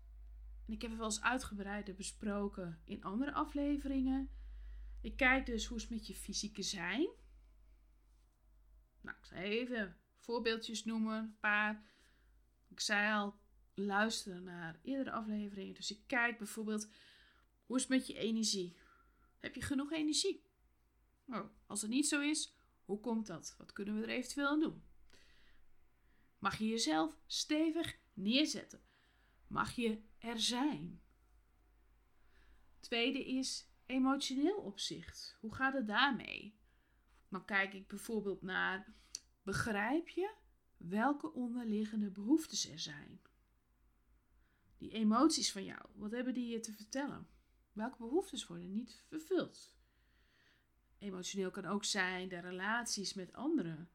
En 0.68 0.74
ik 0.74 0.82
heb 0.82 0.90
het 0.90 1.00
wel 1.00 1.10
eens 1.10 1.22
uitgebreider 1.22 1.96
besproken 1.96 2.82
in 2.86 3.04
andere 3.04 3.34
afleveringen. 3.34 4.30
Ik 5.02 5.16
kijk 5.16 5.46
dus 5.46 5.66
hoe 5.66 5.78
het 5.78 5.90
met 5.90 6.08
je 6.08 6.16
fysieke 6.16 6.62
zijn. 6.62 7.10
Nou, 9.04 9.18
ik 9.18 9.26
zal 9.26 9.38
even 9.38 9.98
voorbeeldjes 10.18 10.86
noemen, 10.86 11.18
een 11.18 11.38
paar. 11.40 11.84
Ik 12.70 12.80
zei 12.80 13.14
al, 13.14 13.36
luisteren 13.74 14.44
naar 14.44 14.80
eerdere 14.84 15.12
afleveringen. 15.12 15.74
Dus 15.74 15.92
ik 15.92 16.04
kijk 16.08 16.38
bijvoorbeeld, 16.38 16.90
hoe 17.66 17.76
is 17.76 17.82
het 17.82 17.92
met 17.92 18.08
je 18.08 18.18
energie? 18.18 18.78
Heb 19.40 19.56
je 19.56 19.62
genoeg 19.62 19.92
energie? 19.92 20.46
Oh, 21.28 21.50
als 21.66 21.82
het 21.82 21.90
niet 21.90 22.08
zo 22.08 22.22
is, 22.22 22.56
hoe 22.86 23.00
komt 23.00 23.28
dat? 23.28 23.56
Wat 23.58 23.74
kunnen 23.74 23.96
we 23.96 24.02
er 24.02 24.10
eventueel 24.10 24.48
aan 24.48 24.60
doen? 24.60 24.84
Mag 26.40 26.58
je 26.58 26.68
jezelf 26.68 27.18
stevig 27.26 27.98
neerzetten? 28.14 28.82
Mag 29.48 29.76
je 29.76 30.02
er 30.18 30.40
zijn? 30.40 31.02
Tweede 32.80 33.26
is 33.26 33.68
emotioneel 33.86 34.58
opzicht. 34.58 35.38
Hoe 35.40 35.56
gaat 35.56 35.74
het 35.74 35.88
daarmee? 35.88 36.62
Dan 37.34 37.46
kijk 37.46 37.74
ik 37.74 37.88
bijvoorbeeld 37.88 38.42
naar: 38.42 38.94
begrijp 39.44 40.10
je 40.10 40.34
welke 40.78 41.34
onderliggende 41.34 42.10
behoeftes 42.10 42.70
er 42.70 42.80
zijn? 42.80 43.22
Die 44.78 44.92
emoties 44.92 45.52
van 45.52 45.64
jou, 45.64 45.82
wat 45.94 46.12
hebben 46.12 46.34
die 46.34 46.48
je 46.48 46.60
te 46.60 46.74
vertellen? 46.74 47.28
Welke 47.72 47.98
behoeftes 47.98 48.48
worden 48.48 48.72
niet 48.72 49.04
vervuld? 49.08 49.76
Emotioneel 50.98 51.52
kan 51.52 51.66
ook 51.66 51.84
zijn 51.84 52.30
de 52.30 52.40
relaties 52.40 53.14
met 53.14 53.34
anderen. 53.34 53.90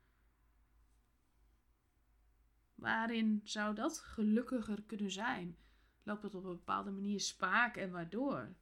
Waarin 2.75 3.41
zou 3.45 3.75
dat 3.75 3.99
gelukkiger 3.99 4.83
kunnen 4.83 5.11
zijn? 5.11 5.59
Loopt 6.03 6.23
dat 6.23 6.35
op 6.35 6.45
een 6.45 6.57
bepaalde 6.57 6.91
manier 6.91 7.21
spaak 7.21 7.77
en 7.77 7.91
waardoor? 7.91 8.57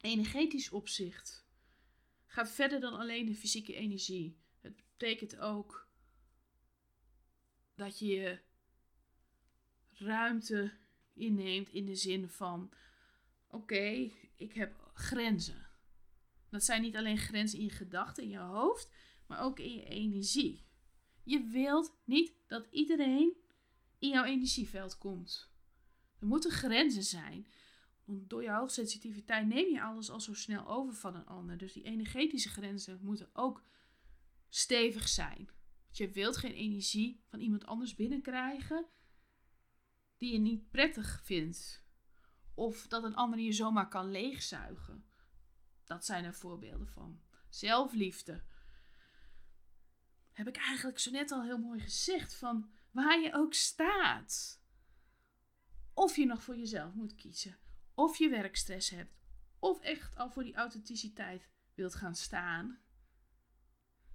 Energetisch 0.00 0.70
opzicht 0.70 1.41
gaat 2.32 2.50
verder 2.50 2.80
dan 2.80 2.92
alleen 2.98 3.26
de 3.26 3.34
fysieke 3.34 3.74
energie. 3.74 4.38
Het 4.60 4.76
betekent 4.76 5.38
ook 5.38 5.88
dat 7.74 7.98
je 7.98 8.40
ruimte 9.92 10.72
inneemt 11.14 11.68
in 11.68 11.86
de 11.86 11.94
zin 11.94 12.28
van: 12.28 12.72
oké, 13.48 14.10
ik 14.36 14.52
heb 14.52 14.90
grenzen. 14.94 15.66
Dat 16.50 16.64
zijn 16.64 16.82
niet 16.82 16.96
alleen 16.96 17.18
grenzen 17.18 17.58
in 17.58 17.64
je 17.64 17.70
gedachten, 17.70 18.22
in 18.22 18.28
je 18.28 18.38
hoofd, 18.38 18.90
maar 19.26 19.40
ook 19.40 19.58
in 19.58 19.74
je 19.74 19.84
energie. 19.84 20.66
Je 21.22 21.46
wilt 21.46 21.96
niet 22.04 22.32
dat 22.46 22.66
iedereen 22.70 23.36
in 23.98 24.08
jouw 24.08 24.24
energieveld 24.24 24.98
komt. 24.98 25.50
Er 26.18 26.26
moeten 26.26 26.50
grenzen 26.50 27.02
zijn. 27.02 27.46
Want 28.04 28.30
door 28.30 28.42
je 28.42 28.50
hoogsensitiviteit 28.50 29.46
neem 29.46 29.72
je 29.72 29.82
alles 29.82 30.10
al 30.10 30.20
zo 30.20 30.34
snel 30.34 30.68
over 30.68 30.94
van 30.94 31.14
een 31.14 31.26
ander. 31.26 31.58
Dus 31.58 31.72
die 31.72 31.82
energetische 31.82 32.48
grenzen 32.48 32.98
moeten 33.02 33.30
ook 33.32 33.64
stevig 34.48 35.08
zijn. 35.08 35.50
Want 35.84 35.96
je 35.96 36.10
wilt 36.10 36.36
geen 36.36 36.54
energie 36.54 37.22
van 37.26 37.40
iemand 37.40 37.66
anders 37.66 37.94
binnenkrijgen 37.94 38.86
die 40.16 40.32
je 40.32 40.38
niet 40.38 40.70
prettig 40.70 41.20
vindt. 41.24 41.84
Of 42.54 42.86
dat 42.86 43.04
een 43.04 43.14
ander 43.14 43.38
je 43.38 43.52
zomaar 43.52 43.88
kan 43.88 44.10
leegzuigen. 44.10 45.04
Dat 45.84 46.04
zijn 46.04 46.24
er 46.24 46.34
voorbeelden 46.34 46.88
van. 46.88 47.20
Zelfliefde. 47.48 48.42
Heb 50.32 50.48
ik 50.48 50.56
eigenlijk 50.56 50.98
zo 50.98 51.10
net 51.10 51.30
al 51.30 51.42
heel 51.42 51.58
mooi 51.58 51.80
gezegd 51.80 52.34
van 52.34 52.70
waar 52.90 53.20
je 53.20 53.34
ook 53.34 53.54
staat. 53.54 54.62
Of 55.94 56.16
je 56.16 56.26
nog 56.26 56.42
voor 56.42 56.56
jezelf 56.56 56.94
moet 56.94 57.14
kiezen. 57.14 57.58
Of 57.94 58.18
je 58.18 58.28
werkstress 58.28 58.90
hebt. 58.90 59.20
Of 59.58 59.80
echt 59.80 60.16
al 60.16 60.30
voor 60.30 60.42
die 60.42 60.54
authenticiteit 60.54 61.48
wilt 61.74 61.94
gaan 61.94 62.14
staan. 62.14 62.78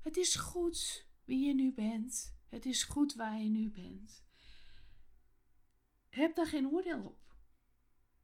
Het 0.02 0.18
is 0.18 0.36
goed 0.36 1.08
wie 1.24 1.48
je 1.48 1.54
nu 1.54 1.74
bent. 1.74 2.38
Het 2.50 2.66
is 2.66 2.84
goed 2.84 3.14
waar 3.14 3.40
je 3.40 3.50
nu 3.50 3.70
bent. 3.70 4.26
Heb 6.10 6.36
daar 6.36 6.48
geen 6.48 6.68
oordeel 6.68 7.04
op. 7.04 7.36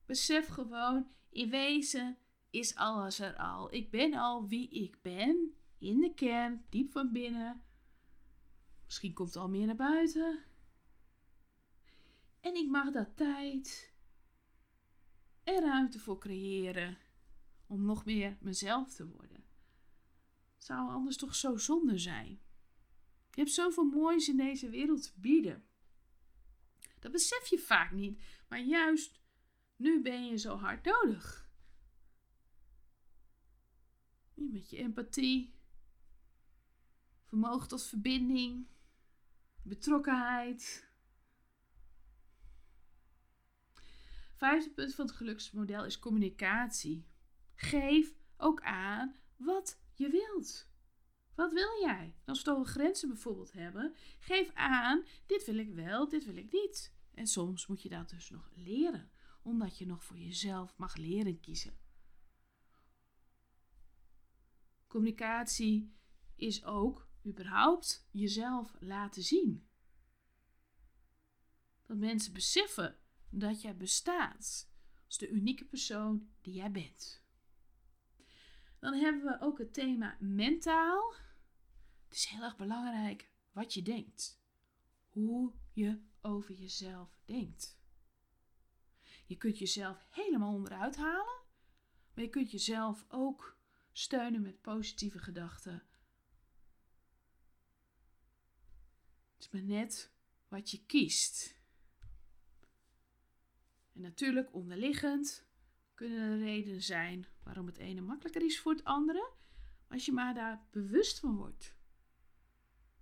Besef 0.05 0.47
gewoon, 0.47 1.07
in 1.29 1.49
wezen 1.49 2.17
is 2.49 2.75
alles 2.75 3.19
er 3.19 3.35
al. 3.35 3.73
Ik 3.73 3.91
ben 3.91 4.13
al 4.13 4.47
wie 4.47 4.69
ik 4.69 5.01
ben, 5.01 5.55
in 5.77 5.99
de 5.99 6.13
kern, 6.13 6.65
diep 6.69 6.91
van 6.91 7.11
binnen. 7.11 7.63
Misschien 8.85 9.13
komt 9.13 9.35
er 9.35 9.41
al 9.41 9.49
meer 9.49 9.65
naar 9.65 9.75
buiten. 9.75 10.43
En 12.39 12.55
ik 12.55 12.69
mag 12.69 12.91
daar 12.91 13.13
tijd 13.13 13.92
en 15.43 15.62
ruimte 15.62 15.99
voor 15.99 16.17
creëren 16.17 16.97
om 17.67 17.86
nog 17.86 18.06
meer 18.06 18.38
mezelf 18.41 18.93
te 18.93 19.08
worden. 19.08 19.43
Zou 20.58 20.89
anders 20.89 21.17
toch 21.17 21.36
zo 21.36 21.58
zonde 21.58 21.97
zijn? 21.97 22.41
Je 23.32 23.41
hebt 23.41 23.51
zoveel 23.51 23.84
moois 23.84 24.27
in 24.27 24.38
deze 24.38 24.69
wereld 24.69 25.03
te 25.03 25.19
bieden. 25.19 25.65
Dat 26.99 27.12
besef 27.12 27.47
je 27.47 27.60
vaak 27.60 27.91
niet, 27.91 28.23
maar 28.47 28.62
juist 28.62 29.21
nu 29.75 30.01
ben 30.01 30.25
je 30.25 30.38
zo 30.38 30.56
hard 30.56 30.86
nodig. 30.86 31.51
Met 34.34 34.69
je 34.69 34.77
empathie, 34.77 35.56
vermogen 37.25 37.67
tot 37.67 37.84
verbinding, 37.84 38.67
betrokkenheid. 39.62 40.91
Vijfde 44.33 44.69
punt 44.69 44.95
van 44.95 45.05
het 45.05 45.15
geluksmodel 45.15 45.85
is 45.85 45.99
communicatie. 45.99 47.07
Geef 47.55 48.13
ook 48.37 48.61
aan 48.61 49.15
wat 49.35 49.79
je 49.93 50.09
wilt. 50.09 50.71
Wat 51.35 51.53
wil 51.53 51.79
jij? 51.81 52.15
Als 52.25 52.41
we 52.41 52.51
het 52.51 52.67
grenzen 52.67 53.07
bijvoorbeeld 53.07 53.51
hebben, 53.51 53.95
geef 54.19 54.51
aan: 54.53 55.05
dit 55.25 55.45
wil 55.45 55.57
ik 55.57 55.69
wel, 55.69 56.09
dit 56.09 56.25
wil 56.25 56.35
ik 56.35 56.51
niet. 56.51 56.93
En 57.13 57.27
soms 57.27 57.67
moet 57.67 57.81
je 57.81 57.89
dat 57.89 58.09
dus 58.09 58.29
nog 58.29 58.49
leren, 58.55 59.11
omdat 59.41 59.77
je 59.77 59.85
nog 59.85 60.03
voor 60.03 60.17
jezelf 60.17 60.77
mag 60.77 60.95
leren 60.95 61.39
kiezen. 61.39 61.77
Communicatie 64.87 65.95
is 66.35 66.65
ook 66.65 67.07
überhaupt 67.25 68.07
jezelf 68.11 68.75
laten 68.79 69.23
zien. 69.23 69.67
Dat 71.81 71.97
mensen 71.97 72.33
beseffen 72.33 72.97
dat 73.39 73.61
jij 73.61 73.75
bestaat 73.75 74.69
als 75.05 75.17
de 75.17 75.29
unieke 75.29 75.65
persoon 75.65 76.29
die 76.41 76.53
jij 76.53 76.71
bent. 76.71 77.21
Dan 78.79 78.93
hebben 78.93 79.23
we 79.23 79.37
ook 79.39 79.57
het 79.57 79.73
thema 79.73 80.17
mentaal. 80.19 81.13
Het 82.07 82.17
is 82.17 82.25
heel 82.25 82.43
erg 82.43 82.57
belangrijk 82.57 83.31
wat 83.51 83.73
je 83.73 83.81
denkt. 83.81 84.41
Hoe 85.07 85.53
je 85.73 86.01
over 86.21 86.53
jezelf 86.53 87.19
denkt. 87.25 87.79
Je 89.25 89.37
kunt 89.37 89.57
jezelf 89.57 90.05
helemaal 90.09 90.53
onderuit 90.53 90.95
halen, 90.95 91.41
maar 92.13 92.23
je 92.23 92.29
kunt 92.29 92.51
jezelf 92.51 93.05
ook 93.07 93.57
steunen 93.91 94.41
met 94.41 94.61
positieve 94.61 95.19
gedachten. 95.19 95.83
Het 99.33 99.39
is 99.39 99.49
maar 99.49 99.63
net 99.63 100.11
wat 100.47 100.71
je 100.71 100.85
kiest. 100.85 101.61
Natuurlijk 104.03 104.53
onderliggend 104.53 105.47
kunnen 105.93 106.31
er 106.31 106.37
redenen 106.37 106.81
zijn 106.81 107.27
waarom 107.43 107.65
het 107.65 107.77
ene 107.77 108.01
makkelijker 108.01 108.45
is 108.45 108.59
voor 108.59 108.71
het 108.71 108.83
andere. 108.83 109.31
Als 109.89 110.05
je 110.05 110.11
maar 110.11 110.33
daar 110.33 110.67
bewust 110.71 111.19
van 111.19 111.35
wordt, 111.35 111.75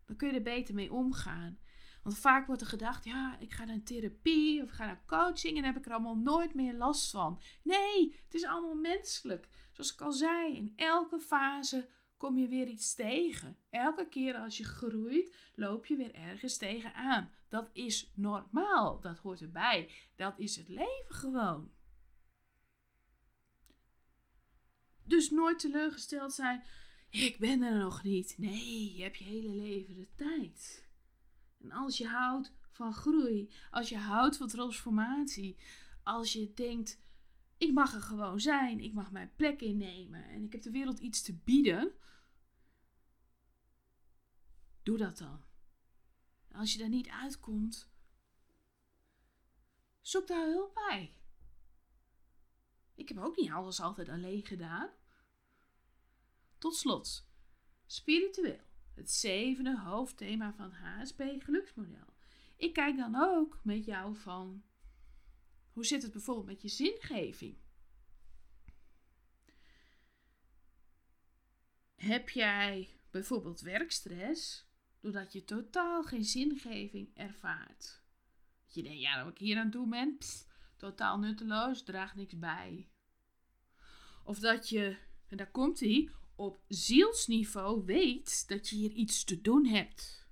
dan 0.05 0.15
kun 0.15 0.27
je 0.27 0.33
er 0.33 0.41
beter 0.41 0.73
mee 0.73 0.91
omgaan. 0.91 1.59
Want 2.03 2.17
vaak 2.17 2.47
wordt 2.47 2.61
er 2.61 2.67
gedacht, 2.67 3.05
ja, 3.05 3.39
ik 3.39 3.51
ga 3.51 3.65
naar 3.65 3.83
therapie 3.83 4.63
of 4.63 4.69
ik 4.69 4.75
ga 4.75 4.85
naar 4.85 5.05
coaching 5.05 5.57
en 5.57 5.63
heb 5.63 5.77
ik 5.77 5.85
er 5.85 5.91
allemaal 5.91 6.17
nooit 6.17 6.53
meer 6.53 6.73
last 6.73 7.11
van. 7.11 7.41
Nee, 7.63 8.21
het 8.23 8.33
is 8.33 8.45
allemaal 8.45 8.75
menselijk. 8.75 9.47
Zoals 9.71 9.93
ik 9.93 10.01
al 10.01 10.11
zei, 10.11 10.55
in 10.55 10.73
elke 10.75 11.19
fase 11.19 11.89
kom 12.17 12.37
je 12.37 12.47
weer 12.47 12.67
iets 12.67 12.93
tegen. 12.93 13.57
Elke 13.69 14.09
keer 14.09 14.35
als 14.35 14.57
je 14.57 14.63
groeit, 14.63 15.35
loop 15.55 15.85
je 15.85 15.95
weer 15.95 16.13
ergens 16.13 16.57
tegenaan. 16.57 17.31
Dat 17.51 17.69
is 17.73 18.11
normaal. 18.15 18.99
Dat 18.99 19.17
hoort 19.17 19.41
erbij. 19.41 19.91
Dat 20.15 20.39
is 20.39 20.55
het 20.55 20.67
leven 20.67 21.15
gewoon. 21.15 21.71
Dus 25.03 25.29
nooit 25.29 25.59
teleurgesteld 25.59 26.33
zijn. 26.33 26.63
Ik 27.09 27.39
ben 27.39 27.61
er 27.61 27.77
nog 27.77 28.03
niet. 28.03 28.35
Nee, 28.37 28.95
je 28.95 29.03
hebt 29.03 29.17
je 29.17 29.23
hele 29.23 29.49
leven 29.49 29.95
de 29.95 30.07
tijd. 30.15 30.87
En 31.61 31.71
als 31.71 31.97
je 31.97 32.07
houdt 32.07 32.53
van 32.69 32.93
groei, 32.93 33.51
als 33.71 33.89
je 33.89 33.97
houdt 33.97 34.37
van 34.37 34.47
transformatie, 34.47 35.57
als 36.03 36.33
je 36.33 36.53
denkt: 36.53 37.01
ik 37.57 37.73
mag 37.73 37.93
er 37.93 38.01
gewoon 38.01 38.39
zijn, 38.39 38.79
ik 38.79 38.93
mag 38.93 39.11
mijn 39.11 39.31
plek 39.35 39.61
innemen 39.61 40.23
en 40.23 40.43
ik 40.43 40.51
heb 40.51 40.61
de 40.61 40.71
wereld 40.71 40.99
iets 40.99 41.21
te 41.21 41.33
bieden, 41.33 41.91
doe 44.83 44.97
dat 44.97 45.17
dan. 45.17 45.49
Als 46.53 46.73
je 46.73 46.79
daar 46.79 46.89
niet 46.89 47.09
uitkomt, 47.09 47.89
zoek 50.01 50.27
daar 50.27 50.47
hulp 50.47 50.73
bij. 50.73 51.15
Ik 52.95 53.07
heb 53.07 53.17
ook 53.17 53.37
niet 53.37 53.51
alles 53.51 53.79
altijd 53.79 54.09
alleen 54.09 54.45
gedaan. 54.45 54.89
Tot 56.57 56.75
slot, 56.75 57.27
spiritueel, 57.85 58.65
het 58.95 59.11
zevende 59.11 59.79
hoofdthema 59.79 60.53
van 60.53 60.71
HSP 60.71 61.23
geluksmodel. 61.39 62.13
Ik 62.55 62.73
kijk 62.73 62.97
dan 62.97 63.15
ook 63.15 63.59
met 63.63 63.85
jou 63.85 64.15
van, 64.15 64.63
hoe 65.71 65.85
zit 65.85 66.01
het 66.01 66.11
bijvoorbeeld 66.11 66.45
met 66.47 66.61
je 66.61 66.67
zingeving? 66.67 67.57
Heb 71.95 72.29
jij 72.29 72.99
bijvoorbeeld 73.11 73.61
werkstress 73.61 74.70
doordat 75.01 75.33
je 75.33 75.43
totaal 75.43 76.03
geen 76.03 76.23
zingeving 76.23 77.09
ervaart? 77.13 78.01
Dat 78.65 78.73
je 78.73 78.83
denkt, 78.83 79.01
ja, 79.01 79.23
wat 79.23 79.31
ik 79.31 79.37
hier 79.37 79.57
aan 79.57 79.71
toe 79.71 79.87
ben, 79.87 80.17
totaal 80.77 81.19
nutteloos, 81.19 81.83
draagt 81.83 82.15
niks 82.15 82.39
bij. 82.39 82.89
Of 84.23 84.39
dat 84.39 84.69
je, 84.69 84.97
en 85.27 85.37
daar 85.37 85.51
komt 85.51 85.79
hij, 85.79 86.09
op 86.35 86.63
zielsniveau 86.67 87.85
weet 87.85 88.47
dat 88.47 88.69
je 88.69 88.75
hier 88.75 88.91
iets 88.91 89.23
te 89.23 89.41
doen 89.41 89.65
hebt. 89.65 90.27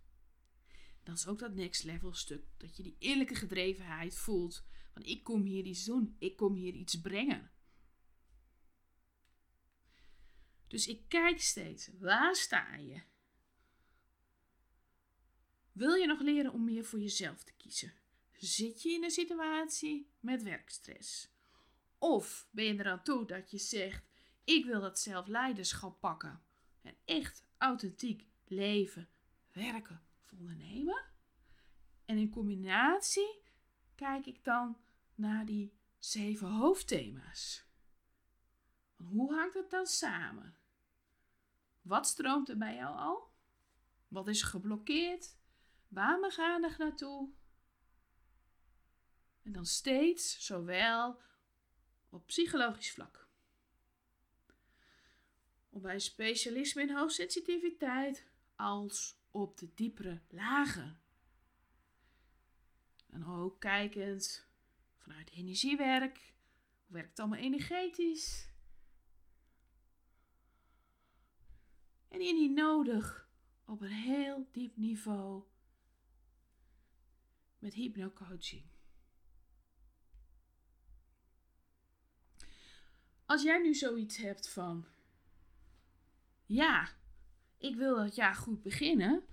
Dat 1.03 1.17
is 1.17 1.27
ook 1.27 1.39
dat 1.39 1.53
next 1.53 1.83
level 1.83 2.13
stuk. 2.13 2.43
Dat 2.57 2.77
je 2.77 2.83
die 2.83 2.95
eerlijke 2.99 3.35
gedrevenheid 3.35 4.15
voelt. 4.15 4.63
Van 4.93 5.03
ik 5.03 5.23
kom 5.23 5.43
hier 5.43 5.65
iets 5.65 5.85
doen. 5.85 6.15
Ik 6.19 6.35
kom 6.35 6.55
hier 6.55 6.73
iets 6.73 7.01
brengen. 7.01 7.51
Dus 10.67 10.87
ik 10.87 11.01
kijk 11.07 11.41
steeds. 11.41 11.89
Waar 11.99 12.35
sta 12.35 12.75
je? 12.75 13.01
Wil 15.79 15.93
je 15.93 16.07
nog 16.07 16.19
leren 16.19 16.53
om 16.53 16.63
meer 16.63 16.85
voor 16.85 16.99
jezelf 16.99 17.43
te 17.43 17.53
kiezen? 17.57 17.93
Zit 18.37 18.81
je 18.81 18.91
in 18.91 19.03
een 19.03 19.11
situatie 19.11 20.09
met 20.19 20.43
werkstress? 20.43 21.29
Of 21.97 22.47
ben 22.51 22.65
je 22.65 22.73
eraan 22.73 23.03
toe 23.03 23.25
dat 23.25 23.51
je 23.51 23.57
zegt: 23.57 24.03
Ik 24.43 24.65
wil 24.65 24.81
dat 24.81 24.99
zelfleiderschap 24.99 25.99
pakken 25.99 26.41
en 26.81 26.95
echt 27.05 27.43
authentiek 27.57 28.25
leven, 28.47 29.09
werken 29.51 30.01
of 30.23 30.31
ondernemen? 30.39 31.05
En 32.05 32.17
in 32.17 32.29
combinatie 32.29 33.41
kijk 33.95 34.25
ik 34.25 34.43
dan 34.43 34.77
naar 35.15 35.45
die 35.45 35.73
zeven 35.97 36.47
hoofdthema's. 36.47 37.65
hoe 38.95 39.33
hangt 39.33 39.53
het 39.53 39.69
dan 39.69 39.85
samen? 39.85 40.57
Wat 41.81 42.07
stroomt 42.07 42.49
er 42.49 42.57
bij 42.57 42.75
jou 42.75 42.97
al? 42.97 43.31
Wat 44.07 44.27
is 44.27 44.41
geblokkeerd? 44.41 45.37
Aandacht 46.39 46.77
naartoe? 46.77 47.29
En 49.43 49.51
dan 49.51 49.65
steeds 49.65 50.45
zowel 50.45 51.21
op 52.09 52.25
psychologisch 52.27 52.91
vlak. 52.91 53.27
Op 55.69 55.81
bij 55.81 55.99
specialisme 55.99 56.81
in 56.81 56.95
hoogsensitiviteit 56.95 58.25
als 58.55 59.17
op 59.31 59.57
de 59.57 59.73
diepere 59.73 60.21
lagen. 60.29 61.01
En 63.09 63.25
ook 63.25 63.59
kijkend 63.59 64.47
vanuit 64.97 65.31
energiewerk. 65.31 66.33
Hoe 66.85 66.93
werkt 66.93 67.09
het 67.09 67.19
allemaal 67.19 67.39
energetisch? 67.39 68.49
En 72.07 72.21
indien 72.21 72.53
nodig 72.53 73.29
op 73.65 73.81
een 73.81 73.87
heel 73.87 74.47
diep 74.51 74.77
niveau 74.77 75.48
met 77.59 77.73
hypnocoaching. 77.73 78.63
Als 83.25 83.43
jij 83.43 83.61
nu 83.61 83.73
zoiets 83.73 84.17
hebt 84.17 84.49
van, 84.49 84.87
ja, 86.45 86.89
ik 87.57 87.75
wil 87.75 87.95
dat 87.95 88.15
jaar 88.15 88.35
goed 88.35 88.61
beginnen. 88.61 89.23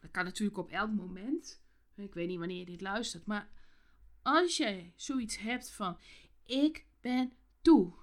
Dat 0.00 0.10
kan 0.10 0.24
natuurlijk 0.24 0.58
op 0.58 0.70
elk 0.70 0.90
moment. 0.90 1.62
Ik 1.94 2.14
weet 2.14 2.28
niet 2.28 2.38
wanneer 2.38 2.58
je 2.58 2.64
dit 2.64 2.80
luistert, 2.80 3.26
maar 3.26 3.50
als 4.22 4.56
jij 4.56 4.92
zoiets 4.96 5.38
hebt 5.38 5.70
van, 5.70 5.98
ik 6.44 6.86
ben 7.00 7.32
toe 7.60 7.94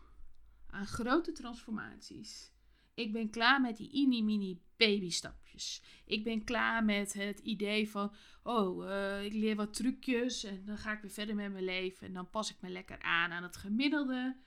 aan 0.67 0.87
grote 0.87 1.31
transformaties. 1.31 2.51
Ik 2.99 3.11
ben 3.11 3.29
klaar 3.29 3.61
met 3.61 3.77
die 3.77 4.07
mini-mini 4.07 4.61
babystapjes. 4.77 5.83
Ik 6.05 6.23
ben 6.23 6.43
klaar 6.43 6.85
met 6.85 7.13
het 7.13 7.39
idee 7.39 7.89
van, 7.89 8.13
oh, 8.43 8.85
uh, 8.85 9.23
ik 9.23 9.33
leer 9.33 9.55
wat 9.55 9.73
trucjes 9.73 10.43
en 10.43 10.65
dan 10.65 10.77
ga 10.77 10.91
ik 10.91 11.01
weer 11.01 11.11
verder 11.11 11.35
met 11.35 11.51
mijn 11.51 11.63
leven 11.63 12.07
en 12.07 12.13
dan 12.13 12.29
pas 12.29 12.51
ik 12.51 12.61
me 12.61 12.69
lekker 12.69 13.01
aan 13.01 13.31
aan 13.31 13.43
het 13.43 13.57
gemiddelde. 13.57 14.37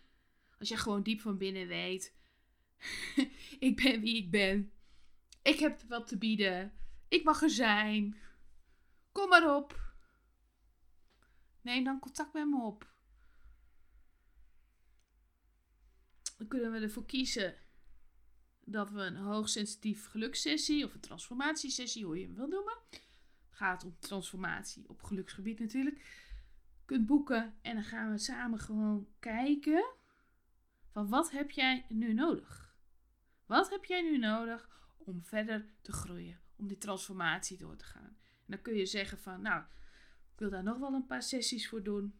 Als 0.58 0.68
je 0.68 0.76
gewoon 0.76 1.02
diep 1.02 1.20
van 1.20 1.38
binnen 1.38 1.66
weet, 1.66 2.14
ik 3.68 3.82
ben 3.82 4.00
wie 4.00 4.16
ik 4.16 4.30
ben. 4.30 4.72
Ik 5.42 5.58
heb 5.58 5.82
wat 5.82 6.06
te 6.06 6.18
bieden. 6.18 6.72
Ik 7.08 7.24
mag 7.24 7.42
er 7.42 7.50
zijn. 7.50 8.16
Kom 9.12 9.28
maar 9.28 9.56
op. 9.56 9.94
Neem 11.60 11.84
dan 11.84 11.98
contact 12.00 12.32
met 12.32 12.48
me 12.48 12.62
op. 12.62 12.90
Dan 16.38 16.48
kunnen 16.48 16.72
we 16.72 16.78
ervoor 16.78 17.06
kiezen 17.06 17.61
dat 18.64 18.90
we 18.90 19.00
een 19.00 19.16
hoogsensitief 19.16 20.06
gelukssessie 20.06 20.84
of 20.84 20.94
een 20.94 21.00
transformatiesessie, 21.00 22.04
hoe 22.04 22.18
je 22.18 22.24
hem 22.24 22.34
wil 22.34 22.46
noemen. 22.46 22.74
Het 22.90 23.00
gaat 23.50 23.84
om 23.84 23.96
transformatie 23.98 24.88
op 24.88 25.02
geluksgebied 25.02 25.58
natuurlijk. 25.58 26.04
Kunt 26.84 27.06
boeken 27.06 27.54
en 27.62 27.74
dan 27.74 27.84
gaan 27.84 28.10
we 28.10 28.18
samen 28.18 28.58
gewoon 28.58 29.08
kijken 29.18 29.84
van 30.90 31.08
wat 31.08 31.30
heb 31.30 31.50
jij 31.50 31.86
nu 31.88 32.12
nodig? 32.12 32.74
Wat 33.46 33.70
heb 33.70 33.84
jij 33.84 34.02
nu 34.02 34.18
nodig 34.18 34.68
om 34.98 35.24
verder 35.24 35.66
te 35.82 35.92
groeien, 35.92 36.40
om 36.56 36.68
die 36.68 36.78
transformatie 36.78 37.56
door 37.56 37.76
te 37.76 37.84
gaan? 37.84 38.16
En 38.44 38.46
dan 38.46 38.62
kun 38.62 38.74
je 38.74 38.86
zeggen 38.86 39.18
van, 39.18 39.42
nou, 39.42 39.64
wil 40.36 40.50
daar 40.50 40.62
nog 40.62 40.78
wel 40.78 40.92
een 40.92 41.06
paar 41.06 41.22
sessies 41.22 41.68
voor 41.68 41.82
doen. 41.82 42.18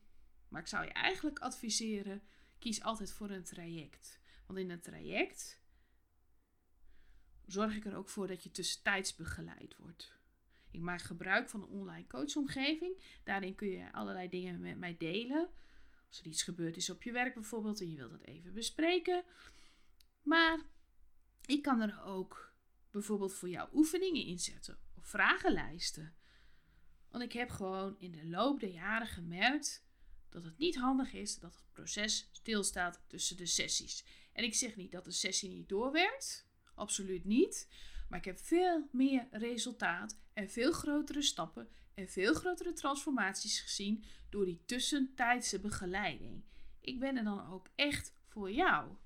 Maar 0.49 0.61
ik 0.61 0.67
zou 0.67 0.85
je 0.85 0.93
eigenlijk 0.93 1.39
adviseren: 1.39 2.23
kies 2.59 2.83
altijd 2.83 3.13
voor 3.13 3.31
een 3.31 3.45
traject. 3.45 4.21
Want 4.47 4.59
in 4.59 4.71
een 4.71 4.81
traject 4.81 5.62
zorg 7.47 7.77
ik 7.77 7.85
er 7.85 7.97
ook 7.97 8.09
voor 8.09 8.27
dat 8.27 8.43
je 8.43 8.51
tussentijds 8.51 9.15
begeleid 9.15 9.77
wordt. 9.77 10.13
Ik 10.71 10.81
maak 10.81 11.03
gebruik 11.03 11.49
van 11.49 11.63
een 11.63 11.69
online 11.69 12.07
coachomgeving. 12.07 13.21
Daarin 13.25 13.55
kun 13.55 13.69
je 13.69 13.93
allerlei 13.93 14.29
dingen 14.29 14.61
met 14.61 14.79
mij 14.79 14.97
delen. 14.97 15.49
Als 16.09 16.21
er 16.21 16.27
iets 16.27 16.43
gebeurd 16.43 16.77
is 16.77 16.91
op 16.91 17.03
je 17.03 17.13
werk 17.13 17.35
bijvoorbeeld 17.35 17.81
en 17.81 17.91
je 17.91 17.97
wilt 17.97 18.11
dat 18.11 18.23
even 18.23 18.53
bespreken. 18.53 19.25
Maar 20.23 20.61
ik 21.47 21.63
kan 21.63 21.81
er 21.81 22.03
ook 22.03 22.55
bijvoorbeeld 22.91 23.35
voor 23.35 23.49
jou 23.49 23.69
oefeningen 23.73 24.25
inzetten 24.25 24.79
of 24.95 25.07
vragenlijsten. 25.07 26.15
Want 27.11 27.25
ik 27.25 27.33
heb 27.33 27.51
gewoon 27.51 27.97
in 27.99 28.13
de 28.13 28.27
loop 28.27 28.61
der 28.61 28.71
jaren 28.73 29.07
gemerkt 29.07 29.85
dat 30.29 30.45
het 30.45 30.59
niet 30.59 30.77
handig 30.77 31.13
is 31.13 31.39
dat 31.39 31.55
het 31.55 31.73
proces 31.73 32.29
stilstaat 32.33 33.03
tussen 33.07 33.37
de 33.37 33.47
sessies. 33.47 34.05
En 34.33 34.45
ik 34.45 34.55
zeg 34.55 34.77
niet 34.77 34.93
dat 34.93 35.05
de 35.05 35.11
sessie 35.11 35.49
niet 35.49 35.69
doorwerkt, 35.69 36.47
absoluut 36.83 37.25
niet. 37.25 37.69
Maar 38.09 38.19
ik 38.19 38.25
heb 38.25 38.39
veel 38.39 38.89
meer 38.93 39.29
resultaat 39.31 40.21
en 40.33 40.51
veel 40.51 40.73
grotere 40.73 41.23
stappen 41.23 41.69
en 41.95 42.09
veel 42.09 42.35
grotere 42.35 42.73
transformaties 42.73 43.61
gezien 43.61 44.05
door 44.31 44.45
die 44.45 44.63
tussentijdse 44.65 45.61
begeleiding. 45.61 46.45
Ik 46.81 47.01
ben 47.01 47.17
er 47.17 47.25
dan 47.25 47.51
ook 47.53 47.69
echt 47.75 48.15
voor 48.27 48.53
jou. 48.53 48.97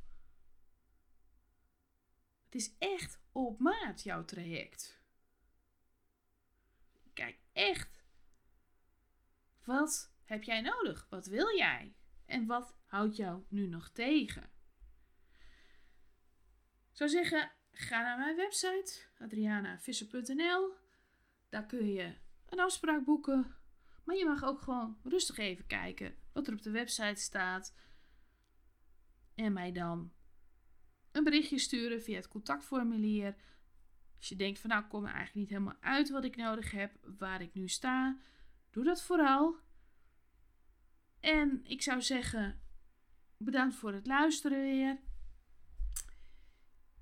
Het 2.45 2.55
is 2.55 2.75
echt 2.79 3.21
op 3.33 3.59
maat 3.59 4.03
jouw 4.03 4.25
traject. 4.25 5.01
Kijk 7.13 7.39
echt. 7.53 8.05
Wat 9.65 10.13
heb 10.25 10.43
jij 10.43 10.61
nodig? 10.61 11.07
Wat 11.11 11.27
wil 11.27 11.57
jij? 11.57 11.95
En 12.27 12.47
wat 12.47 12.77
houdt 12.85 13.17
jou 13.17 13.45
nu 13.49 13.67
nog 13.67 13.89
tegen? 13.89 14.43
Ik 16.91 17.03
zou 17.03 17.11
zeggen, 17.11 17.56
ga 17.79 18.03
naar 18.03 18.19
mijn 18.19 18.37
website 18.37 18.93
adrianavisser.nl. 19.19 20.75
Daar 21.49 21.67
kun 21.67 21.93
je 21.93 22.15
een 22.49 22.61
afspraak 22.61 23.05
boeken. 23.05 23.55
Maar 24.05 24.17
je 24.17 24.25
mag 24.25 24.45
ook 24.45 24.61
gewoon 24.61 24.99
rustig 25.03 25.37
even 25.37 25.67
kijken 25.67 26.15
wat 26.33 26.47
er 26.47 26.53
op 26.53 26.63
de 26.63 26.71
website 26.71 27.21
staat. 27.21 27.75
En 29.35 29.53
mij 29.53 29.73
dan 29.73 30.13
een 31.13 31.25
berichtje 31.25 31.59
sturen 31.59 32.03
via 32.03 32.17
het 32.17 32.29
contactformulier. 32.29 33.37
Als 34.17 34.29
je 34.29 34.37
denkt 34.37 34.59
van 34.59 34.71
nou, 34.71 34.83
ik 34.83 34.89
kom 34.89 35.05
er 35.05 35.15
eigenlijk 35.15 35.35
niet 35.35 35.49
helemaal 35.49 35.81
uit 35.81 36.11
wat 36.11 36.25
ik 36.25 36.37
nodig 36.37 36.71
heb, 36.71 36.97
waar 37.19 37.41
ik 37.41 37.55
nu 37.55 37.69
sta. 37.69 38.19
Doe 38.71 38.85
dat 38.85 39.03
vooral. 39.03 39.57
En 41.21 41.61
ik 41.65 41.83
zou 41.83 42.03
zeggen, 42.03 42.61
bedankt 43.37 43.75
voor 43.75 43.93
het 43.93 44.07
luisteren 44.07 44.61
weer. 44.61 44.99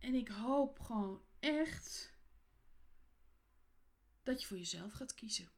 En 0.05 0.15
ik 0.15 0.29
hoop 0.29 0.81
gewoon 0.81 1.21
echt 1.41 2.13
dat 4.23 4.41
je 4.41 4.47
voor 4.47 4.57
jezelf 4.57 4.93
gaat 4.93 5.15
kiezen. 5.15 5.49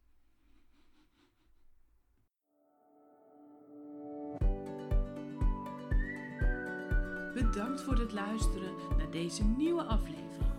Bedankt 7.34 7.80
voor 7.80 7.98
het 7.98 8.12
luisteren 8.12 8.96
naar 8.96 9.10
deze 9.10 9.44
nieuwe 9.44 9.82
aflevering. 9.82 10.52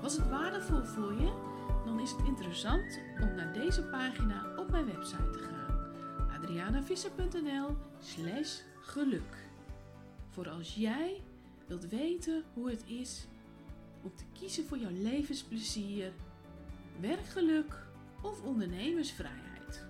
Was 0.00 0.16
het 0.16 0.28
waardevol 0.28 0.84
voor 0.84 1.12
je? 1.12 1.52
Dan 1.84 2.00
is 2.00 2.10
het 2.10 2.26
interessant 2.26 3.00
om 3.20 3.34
naar 3.34 3.52
deze 3.52 3.82
pagina 3.82 4.56
op 4.56 4.70
mijn 4.70 4.86
website 4.86 5.30
te 5.30 5.38
gaan. 5.38 6.30
adrianavisser.nl 6.30 7.76
slash 8.00 8.60
geluk. 8.80 9.48
Voor 10.30 10.48
als 10.48 10.74
jij 10.74 11.23
wilt 11.66 11.88
weten 11.88 12.44
hoe 12.54 12.70
het 12.70 12.84
is 12.86 13.26
om 14.02 14.12
te 14.14 14.24
kiezen 14.32 14.66
voor 14.66 14.78
jouw 14.78 14.90
levensplezier, 14.92 16.12
werkgeluk 17.00 17.86
of 18.22 18.42
ondernemersvrijheid. 18.42 19.82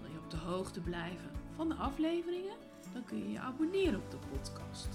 Wil 0.00 0.10
je 0.10 0.18
op 0.18 0.30
de 0.30 0.36
hoogte 0.36 0.80
blijven 0.80 1.30
van 1.56 1.68
de 1.68 1.74
afleveringen? 1.74 2.56
Dan 2.92 3.04
kun 3.04 3.18
je 3.18 3.30
je 3.30 3.40
abonneren 3.40 4.00
op 4.00 4.10
de 4.10 4.16
podcast. 4.30 4.88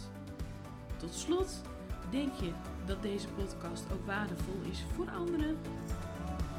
Tot 0.98 1.14
slot, 1.14 1.62
denk 2.10 2.34
je 2.34 2.52
dat 2.86 3.02
deze 3.02 3.28
podcast 3.28 3.84
ook 3.94 4.06
waardevol 4.06 4.62
is 4.72 4.84
voor 4.96 5.10
anderen? 5.10 5.58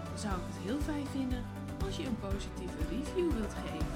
Dan 0.04 0.18
zou 0.18 0.34
ik 0.34 0.46
het 0.46 0.64
heel 0.64 0.80
fijn 0.80 1.06
vinden 1.06 1.44
als 1.84 1.96
je 1.96 2.06
een 2.06 2.18
positieve 2.18 2.78
review 2.90 3.32
wilt 3.32 3.54
geven. 3.54 3.86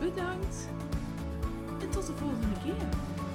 Bedankt 0.00 0.68
en 1.80 1.90
tot 1.90 2.06
de 2.06 2.12
volgende 2.12 2.60
keer. 2.64 3.27